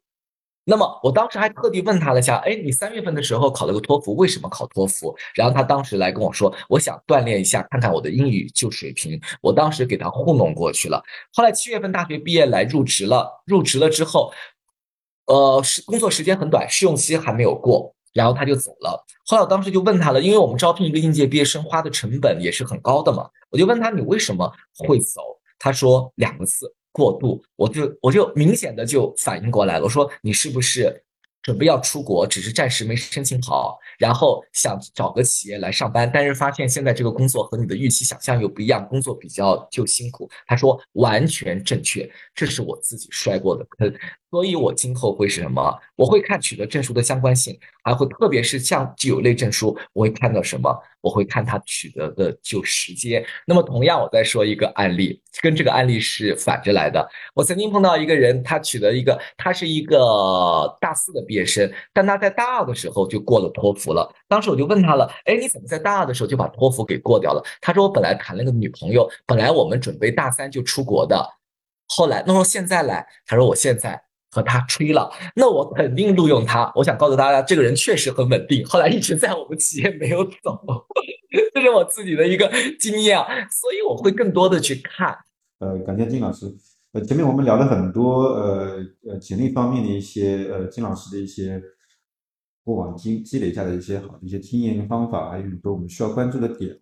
[0.64, 5.16] 那么我当时还特地问他了一下，哎，你三月份的时候考了个托福，为什么考托福？
[5.34, 9.20] 然后他当时来跟我说，我想锻炼一下，看看我的英语就水平。
[9.42, 11.04] 我当时给他糊弄过去了。
[11.34, 14.32] 后来七月份大学毕业来入职了，入职了之后，
[15.32, 19.02] 呃，是工作时间很短，试用期还没有过，然后他就走了。
[19.26, 25.22] 后来我当时就问他了，因为我们招聘一个应届毕业生花的成本也是很高的嘛，我就问他你为什么会走？
[25.58, 26.74] 他说两个字。
[26.94, 29.86] 过度，我就我就明显的就反应过来了。
[29.86, 31.02] 我说你是不是
[31.42, 40.30] 准备要出国，只是暂时没申请好，然后想找个企业来上班，但是发现现在这个工作和你的预期想象又不一样，工作比较就辛苦。
[40.46, 43.94] 他说完全正确，这是我自己摔过的坑。
[44.30, 45.78] 所以，我今后会是什么？
[45.98, 50.72] 我会看取得证书的相关性，还会特别是像具有类证书，我会看到什么？
[51.02, 53.26] 我会看它取得的就时间。
[53.48, 57.10] 那么，同样，我再说一个案例，跟这个案例是反着来的。
[57.34, 59.98] 我曾经碰到一个人，他取得一个，他是一个
[60.80, 64.08] 大四的毕业生，但他在大二的时候就过了托福了。
[64.28, 67.44] 当时我就问他了，哎，你怎么在大二的时候就把托福给过掉了？
[67.60, 71.28] 他说，我本来谈了个女朋友，本来我们准备大三就出国的，
[71.88, 74.04] 后来，那么现在来，他说我现在。
[74.32, 76.72] 和他吹了，那我肯定录用他。
[76.74, 80.58] 我想告诉大家，这个人确实很稳定，后来一直在我们企业没有走，
[81.54, 83.28] 这是我自己的一个经验啊。
[83.50, 85.16] 所以我会更多的去看。
[85.60, 86.46] 呃，感谢金老师。
[86.94, 88.78] 呃，前面我们聊了很多呃
[89.08, 91.62] 呃简历方面的一些呃金老师的一些
[92.64, 96.78] 过往积积累下的一些好的一些经验方法，还有很多我们需要关注的点。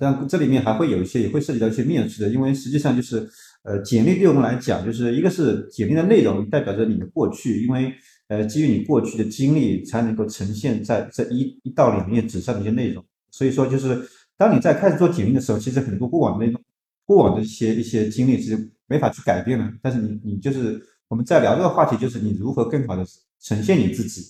[0.00, 3.28] 但这里面还会有一些也会涉及到一些面试的，因为实际上就是。
[3.64, 7.94] 呃，简历对我们来讲，就是一个是简历的内容代表着你的过去，因为
[8.26, 13.04] 呃，基于你过去的经历，才能够呈现在这一一到两页纸上的一些内容。
[13.30, 14.02] 所以说，就是
[14.36, 16.60] 当你在开始做简历的时候，其实很多过往的
[17.04, 19.72] 过往的一些一些经历是没法去改变的。
[19.80, 23.06] 但是你你就是我们在聊这个话题，就是你如何更好的
[23.40, 24.22] 呈现你自己，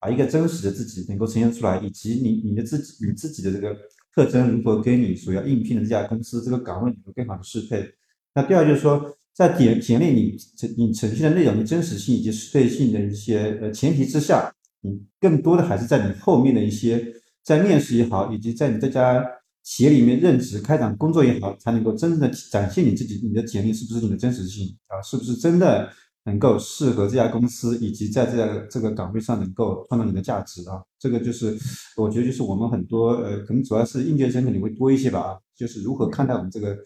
[0.00, 3.72] 把一个真实的自己能够呈现出来，以及你你的自己你自己的这个
[4.14, 7.88] 特征如何跟你所要应聘的这家公司这个岗位有更好的适配。
[8.34, 14.52] 那第二就是说，在简简历你呈你呈现的内容的真实性以及适配性的一些呃前提之下，
[14.82, 17.04] 你更多的还是在你后面的一些
[17.42, 19.24] 在面试也好，以及在你这家
[19.62, 25.00] 企业里面任职开展工作也好，才能够真正的展现你自己，你的简历是不是你的真实性啊？
[25.02, 25.90] 是不是真的
[26.24, 30.82] 能够适合这家公司，以及在这个这个岗位上能够创造你的价值啊？
[30.98, 31.56] 这个就是
[31.96, 36.76] 我觉得就是我们很多呃，可能主要是应届生肯定会多一些吧啊，就是如何看待我们这个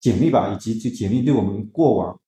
[0.00, 2.20] 简历吧，以及这简历对我们过往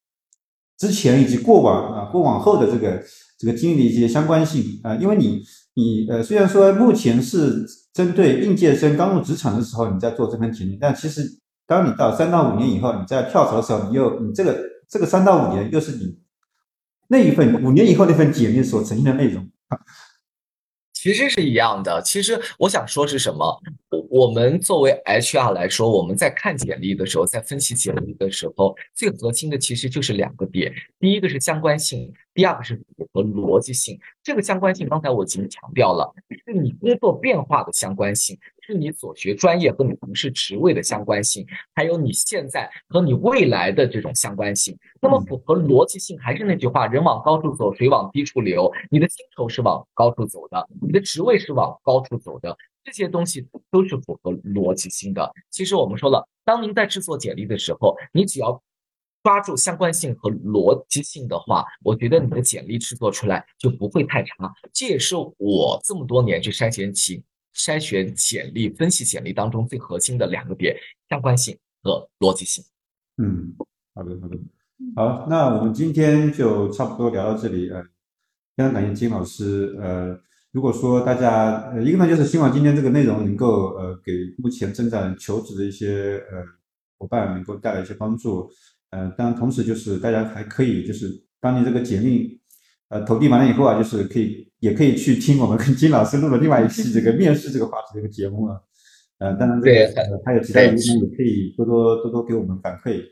[0.79, 3.03] 之前以及过往啊过往后的这个
[3.39, 5.43] 这个经历的一些相关性啊，因为你
[5.75, 7.67] 你呃虽然说目前是。
[7.93, 11.21] 针对应届生刚入职场的时候，你在做这份简历，但其实
[11.67, 14.59] 当你到三到五年以后，你在跳槽的时候，你又你这个
[14.93, 16.19] 这个三到五年又是你
[17.09, 19.51] 那一份五年以后那份简历所呈现的内容。
[20.93, 22.03] 其实是一样的。
[22.03, 23.59] 其实我想说是什么？
[23.89, 30.71] 我我们作为 HR 来说，我们在看简历的时候，在分析简历的时候，最核心的其实就是两个点。
[31.01, 33.99] 第一个是相关性，第二个是符合逻辑性。
[34.23, 36.15] 这个相关性，刚才我已经强调了，
[36.45, 38.39] 是你工作变化的相关性。
[38.65, 44.79] 是你所学专业和你从事职位的相关性，还有你现在和你未来的这种相关性。
[45.01, 48.73] 那么符合逻辑性，还是那句话，人往高处走，水往低处流。
[48.89, 55.33] 你的薪酬是往高处走的，你的职位是往高处走的，这些东西都是符合逻辑性的。
[55.51, 58.63] 其实我们说了，当您在制作简历的时候，你只要
[59.23, 64.53] 抓住相关性和逻辑性的话，我觉得你的简历制作出来就不会太差。
[64.73, 67.23] 这也是我这么多年去筛选起。
[67.55, 70.75] 筛选简历、分析简历当中最核心的两个点：
[71.11, 72.65] 相关性和逻辑性。
[73.19, 73.55] 嗯，
[73.95, 74.39] 好的，好的，
[74.97, 77.69] 好，那我们今天就差不多聊到这里。
[77.69, 77.83] 呃，
[78.57, 79.77] 非常感谢金老师。
[79.79, 80.19] 呃，
[80.51, 86.43] 如果说大家，呃，一个呢就是希望今天这个内容能够呃给目前正在求职的一些呃
[86.97, 88.51] 伙伴能够带来一些帮助。
[88.93, 92.41] 呃，当然同时就是大家还可以就是当你这个简历
[92.89, 94.49] 呃投递完了以后啊，就是可以。
[94.63, 98.55] 也可以去听我们跟金老师录的另外一期这个面试这个话题这个节目啊，
[99.19, 103.03] 呃，当然这个还有其他的意见也可以多多多多给我们反馈。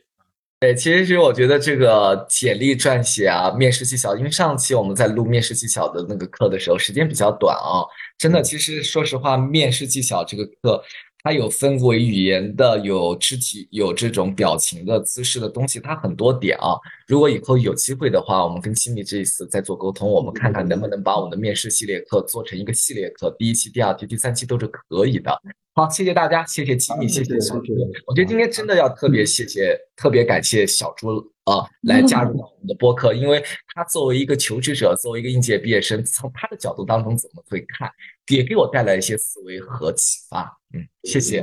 [0.61, 7.83] 对，其实我觉得这个简历撰写啊，面试技巧，因为上期我们在录面试技巧的那个课的时候，时间比较短啊，
[8.17, 10.81] 真的，其实说实话，面试技巧这个课。
[11.23, 16.79] 它有分为语言的，有肢体，有这种表情的姿势的东西，它很多点啊。
[17.11, 25.37] 如果以后有机会的话，我们跟新米这一次再做沟通，我们看看能不能把我们的面试系列课做成一个系列课，第一期、第二期、第三期都是可以的。
[25.75, 27.75] 好，谢谢大家，谢谢吉米，谢谢小朱。
[28.07, 33.43] 我觉得今天真的要特别谢谢，特别感谢小朱啊，来加入到我们的播客，因为
[33.75, 37.91] 他作为一个求职者，作为一个应届毕业生，从他的角度当中怎么会看，
[38.29, 40.45] 也给我带来一些思维和启发。
[40.75, 41.43] 嗯，谢谢。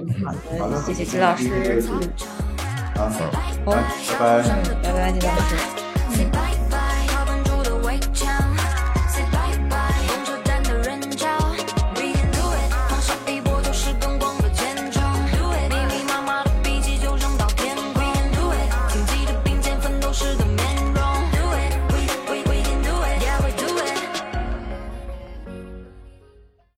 [0.57, 2.56] 好的，谢谢吉老师。
[2.97, 3.07] 好，
[3.65, 3.75] 拜
[4.17, 4.43] 拜，
[4.81, 5.55] 拜拜，李老师。
[6.19, 6.56] 嗯